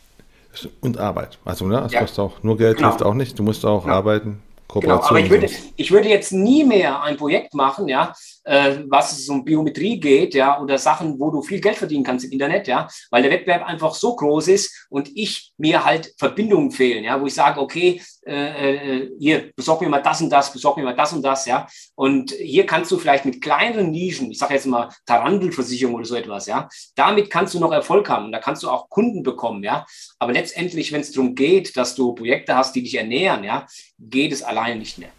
[0.80, 1.38] Und Arbeit.
[1.44, 2.00] Also, ne, es ja.
[2.00, 2.90] kostet auch nur Geld, genau.
[2.90, 3.38] hilft auch nicht.
[3.38, 3.94] Du musst auch genau.
[3.94, 4.42] arbeiten.
[4.68, 8.14] Genau, aber ich würde, ich würde jetzt nie mehr ein Projekt machen, ja,
[8.44, 12.24] äh, was es um Biometrie geht, ja, oder Sachen, wo du viel Geld verdienen kannst
[12.24, 16.70] im Internet, ja, weil der Wettbewerb einfach so groß ist und ich mir halt Verbindungen
[16.70, 20.52] fehlen, ja, wo ich sage, okay, äh, äh, hier, besorg mir mal das und das,
[20.52, 21.66] besorg mir mal das und das, ja.
[21.94, 26.16] Und hier kannst du vielleicht mit kleineren Nischen, ich sage jetzt mal Tarandelversicherung oder so
[26.16, 29.62] etwas, ja, damit kannst du noch Erfolg haben und da kannst du auch Kunden bekommen,
[29.62, 29.86] ja.
[30.18, 33.66] Aber letztendlich, wenn es darum geht, dass du Projekte hast, die dich ernähren, ja,
[33.98, 35.10] geht es alleine nicht mehr.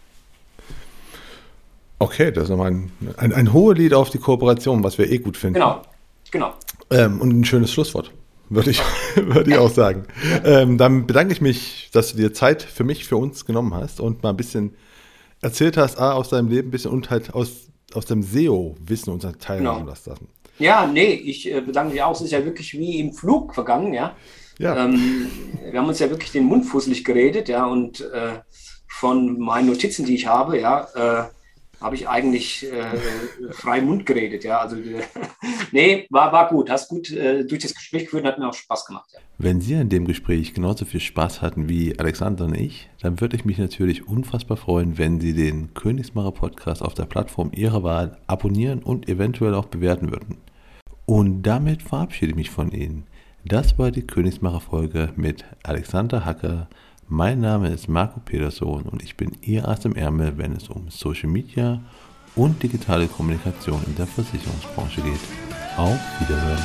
[1.98, 5.18] Okay, das ist nochmal ein, ein, ein hohes Lied auf die Kooperation, was wir eh
[5.18, 5.54] gut finden.
[5.54, 5.82] Genau,
[6.30, 6.54] genau.
[6.90, 8.12] Ähm, und ein schönes Schlusswort,
[8.48, 8.82] würde ich,
[9.16, 10.04] würde ich auch sagen.
[10.44, 14.00] Ähm, dann bedanke ich mich, dass du dir Zeit für mich, für uns genommen hast
[14.00, 14.74] und mal ein bisschen
[15.40, 19.26] erzählt hast, A, aus deinem Leben ein bisschen und halt aus, aus dem SEO-Wissen uns
[19.38, 19.88] teilhaben genau.
[19.88, 20.28] lassen.
[20.58, 22.12] Ja, nee, ich äh, bedanke mich auch.
[22.12, 24.16] Es ist ja wirklich wie im Flug vergangen, ja.
[24.58, 24.84] ja.
[24.84, 25.28] Ähm,
[25.70, 28.40] wir haben uns ja wirklich den Mund fusselig geredet, ja, und äh,
[28.88, 31.24] von meinen Notizen, die ich habe, ja, äh,
[31.84, 34.58] habe ich eigentlich äh, frei Mund geredet, ja.
[34.58, 35.02] Also äh,
[35.72, 36.70] nee, war, war gut.
[36.70, 39.10] Hast gut äh, durch das Gespräch geführt, hat mir auch Spaß gemacht.
[39.12, 39.20] Ja.
[39.36, 43.36] Wenn Sie an dem Gespräch genauso viel Spaß hatten wie Alexander und ich, dann würde
[43.36, 48.16] ich mich natürlich unfassbar freuen, wenn Sie den Königsmacher Podcast auf der Plattform Ihrer Wahl
[48.26, 50.38] abonnieren und eventuell auch bewerten würden.
[51.04, 53.04] Und damit verabschiede ich mich von Ihnen.
[53.44, 56.66] Das war die Königsmacher Folge mit Alexander Hacker,
[57.08, 60.88] mein Name ist Marco Peterson und ich bin Ihr Ass im Ärmel, wenn es um
[60.88, 61.80] Social Media
[62.34, 65.20] und digitale Kommunikation in der Versicherungsbranche geht.
[65.76, 66.62] Auf Wiederhören.